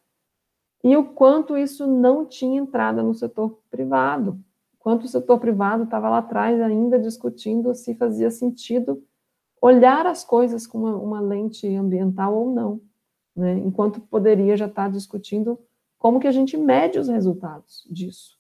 e 0.83 0.97
o 0.97 1.05
quanto 1.05 1.57
isso 1.57 1.87
não 1.87 2.27
tinha 2.27 2.61
entrada 2.61 3.03
no 3.03 3.15
setor 3.15 3.61
privado 3.71 4.39
quanto 4.85 5.05
o 5.05 5.09
setor 5.09 5.41
privado 5.41 5.85
estava 5.85 6.11
lá 6.11 6.19
atrás 6.19 6.61
ainda 6.61 6.99
discutindo 6.99 7.75
se 7.75 7.95
fazia 7.95 8.31
sentido 8.31 9.03
olhar 9.59 10.07
as 10.07 10.23
coisas 10.23 10.67
com 10.67 10.77
uma, 10.77 10.95
uma 10.95 11.21
lente 11.23 11.67
ambiental 11.75 12.37
ou 12.37 12.55
não, 12.55 12.83
né? 13.35 13.55
enquanto 13.61 13.99
poderia 13.99 14.55
já 14.59 14.67
estar 14.67 14.91
discutindo 14.91 15.59
como 15.99 16.21
que 16.21 16.27
a 16.27 16.31
gente 16.31 16.55
mede 16.59 16.99
os 16.99 17.09
resultados 17.09 17.89
disso. 17.91 18.34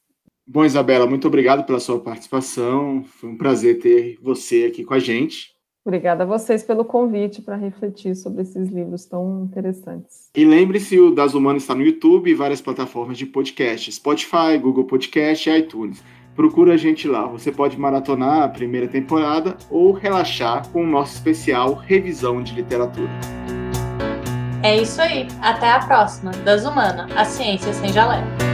Bom, 0.47 0.65
Isabela, 0.65 1.07
muito 1.07 1.27
obrigado 1.27 1.65
pela 1.65 1.81
sua 1.81 1.99
participação. 1.99 3.03
Foi 3.05 3.31
um 3.31 3.37
prazer 3.37 3.79
ter 3.79 4.19
você 4.23 4.65
aqui 4.65 4.85
com 4.85 4.95
a 4.95 4.99
gente. 4.99 5.55
Obrigada 5.87 6.25
a 6.25 6.27
vocês 6.27 6.63
pelo 6.63 6.85
convite 6.85 7.43
para 7.43 7.57
refletir 7.57 8.15
sobre 8.15 8.43
esses 8.43 8.71
livros 8.71 9.05
tão 9.05 9.45
interessantes. 9.45 10.31
E 10.35 10.45
lembre-se, 10.45 10.99
o 10.99 11.15
Das 11.15 11.35
Humanas 11.35 11.63
está 11.63 11.75
no 11.75 11.83
YouTube 11.83 12.31
e 12.31 12.35
várias 12.35 12.61
plataformas 12.61 13.19
de 13.19 13.27
podcast, 13.27 13.93
Spotify, 13.93 14.57
Google 14.61 14.85
Podcast 14.85 15.49
e 15.49 15.59
iTunes. 15.59 16.03
Procura 16.35 16.75
a 16.75 16.77
gente 16.77 17.07
lá. 17.07 17.27
Você 17.27 17.53
pode 17.53 17.79
maratonar 17.79 18.43
a 18.43 18.49
primeira 18.49 18.89
temporada 18.89 19.57
ou 19.71 19.93
relaxar 19.93 20.69
com 20.71 20.83
o 20.83 20.87
nosso 20.87 21.15
especial 21.15 21.75
Revisão 21.75 22.43
de 22.43 22.55
Literatura. 22.55 23.11
É 24.63 24.81
isso 24.81 25.01
aí. 25.03 25.29
Até 25.43 25.71
a 25.71 25.81
próxima. 25.87 26.31
Das 26.45 26.65
Humanas, 26.65 27.15
a 27.15 27.25
ciência 27.27 27.73
sem 27.75 27.93
jalé. 27.93 28.54